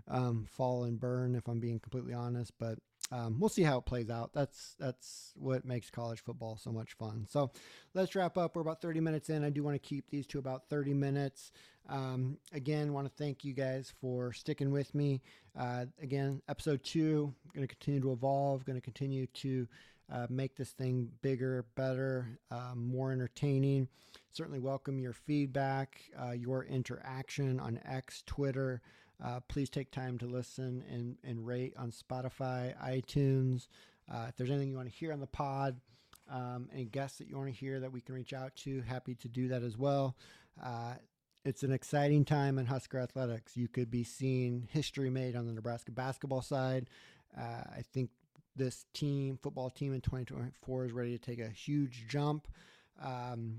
um, 0.08 0.46
fall 0.50 0.84
and 0.84 0.98
burn 0.98 1.34
if 1.34 1.48
I'm 1.48 1.60
being 1.60 1.78
completely 1.78 2.14
honest. 2.14 2.52
But 2.58 2.78
um, 3.12 3.38
we'll 3.38 3.48
see 3.48 3.62
how 3.62 3.78
it 3.78 3.86
plays 3.86 4.10
out. 4.10 4.32
That's 4.32 4.74
that's 4.78 5.32
what 5.36 5.64
makes 5.64 5.90
college 5.90 6.20
football 6.20 6.56
so 6.56 6.72
much 6.72 6.94
fun. 6.94 7.26
So 7.30 7.52
let's 7.94 8.14
wrap 8.14 8.36
up. 8.36 8.56
We're 8.56 8.62
about 8.62 8.82
30 8.82 9.00
minutes 9.00 9.30
in. 9.30 9.44
I 9.44 9.50
do 9.50 9.62
want 9.62 9.80
to 9.80 9.88
keep 9.88 10.10
these 10.10 10.26
to 10.28 10.38
about 10.38 10.68
30 10.68 10.94
minutes. 10.94 11.52
Um, 11.88 12.38
again, 12.52 12.92
want 12.92 13.06
to 13.06 13.12
thank 13.22 13.44
you 13.44 13.52
guys 13.52 13.92
for 14.00 14.32
sticking 14.32 14.72
with 14.72 14.92
me. 14.94 15.22
Uh, 15.56 15.86
again, 16.02 16.42
episode 16.48 16.82
two, 16.82 17.32
going 17.54 17.66
to 17.66 17.72
continue 17.72 18.00
to 18.00 18.12
evolve. 18.12 18.64
Going 18.64 18.76
to 18.76 18.84
continue 18.84 19.26
to 19.26 19.68
uh, 20.12 20.26
make 20.30 20.56
this 20.56 20.70
thing 20.70 21.10
bigger, 21.22 21.66
better, 21.74 22.38
um, 22.50 22.86
more 22.86 23.12
entertaining. 23.12 23.88
Certainly 24.30 24.60
welcome 24.60 24.98
your 24.98 25.12
feedback, 25.12 26.00
uh, 26.20 26.32
your 26.32 26.64
interaction 26.64 27.58
on 27.58 27.80
X, 27.84 28.22
Twitter. 28.26 28.82
Uh, 29.22 29.40
please 29.48 29.70
take 29.70 29.90
time 29.90 30.18
to 30.18 30.26
listen 30.26 30.84
and, 30.90 31.16
and 31.24 31.46
rate 31.46 31.74
on 31.76 31.90
Spotify, 31.90 32.74
iTunes. 32.84 33.68
Uh, 34.12 34.26
if 34.28 34.36
there's 34.36 34.50
anything 34.50 34.68
you 34.68 34.76
want 34.76 34.88
to 34.90 34.94
hear 34.94 35.12
on 35.12 35.20
the 35.20 35.26
pod, 35.26 35.80
um, 36.30 36.68
any 36.72 36.84
guests 36.84 37.18
that 37.18 37.28
you 37.28 37.36
want 37.36 37.48
to 37.48 37.58
hear 37.58 37.80
that 37.80 37.92
we 37.92 38.00
can 38.00 38.14
reach 38.14 38.32
out 38.32 38.54
to, 38.56 38.82
happy 38.82 39.14
to 39.14 39.28
do 39.28 39.48
that 39.48 39.62
as 39.62 39.76
well. 39.76 40.16
Uh, 40.62 40.94
it's 41.44 41.62
an 41.62 41.72
exciting 41.72 42.24
time 42.24 42.58
in 42.58 42.66
Husker 42.66 42.98
athletics. 42.98 43.56
You 43.56 43.68
could 43.68 43.90
be 43.90 44.02
seeing 44.02 44.68
history 44.72 45.10
made 45.10 45.36
on 45.36 45.46
the 45.46 45.52
Nebraska 45.52 45.92
basketball 45.92 46.42
side. 46.42 46.90
Uh, 47.36 47.62
I 47.76 47.82
think 47.92 48.10
this 48.56 48.86
team, 48.92 49.38
football 49.42 49.70
team 49.70 49.92
in 49.92 50.00
2024, 50.00 50.86
is 50.86 50.92
ready 50.92 51.16
to 51.16 51.18
take 51.18 51.40
a 51.40 51.48
huge 51.48 52.06
jump. 52.08 52.48
Um, 53.02 53.58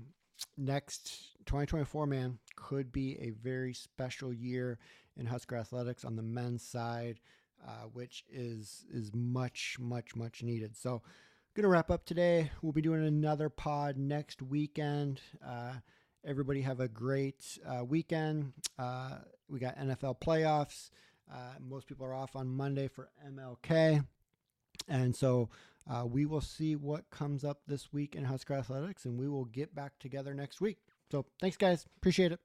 next 0.56 1.36
2024, 1.46 2.06
man, 2.06 2.38
could 2.56 2.92
be 2.92 3.18
a 3.20 3.30
very 3.30 3.72
special 3.72 4.32
year 4.32 4.78
in 5.16 5.26
Husker 5.26 5.56
athletics 5.56 6.04
on 6.04 6.16
the 6.16 6.22
men's 6.22 6.62
side, 6.62 7.20
uh, 7.66 7.86
which 7.92 8.24
is 8.30 8.84
is 8.92 9.10
much 9.14 9.76
much 9.80 10.14
much 10.14 10.42
needed. 10.42 10.76
So, 10.76 11.02
gonna 11.54 11.68
wrap 11.68 11.90
up 11.90 12.04
today. 12.04 12.50
We'll 12.62 12.72
be 12.72 12.82
doing 12.82 13.06
another 13.06 13.48
pod 13.48 13.96
next 13.96 14.42
weekend. 14.42 15.20
Uh, 15.44 15.74
everybody 16.24 16.62
have 16.62 16.80
a 16.80 16.88
great 16.88 17.58
uh, 17.66 17.84
weekend. 17.84 18.52
Uh, 18.78 19.18
we 19.48 19.58
got 19.58 19.78
NFL 19.78 20.20
playoffs. 20.20 20.90
Uh, 21.32 21.54
most 21.60 21.86
people 21.86 22.06
are 22.06 22.14
off 22.14 22.36
on 22.36 22.48
Monday 22.48 22.88
for 22.88 23.10
MLK, 23.26 24.04
and 24.88 25.14
so. 25.14 25.48
Uh, 25.90 26.04
we 26.04 26.26
will 26.26 26.42
see 26.42 26.76
what 26.76 27.08
comes 27.08 27.44
up 27.44 27.60
this 27.66 27.94
week 27.94 28.14
in 28.14 28.22
Husker 28.22 28.52
Athletics, 28.52 29.06
and 29.06 29.18
we 29.18 29.26
will 29.26 29.46
get 29.46 29.74
back 29.74 29.98
together 29.98 30.34
next 30.34 30.60
week. 30.60 30.76
So, 31.10 31.24
thanks, 31.40 31.56
guys. 31.56 31.86
Appreciate 31.96 32.30
it. 32.30 32.40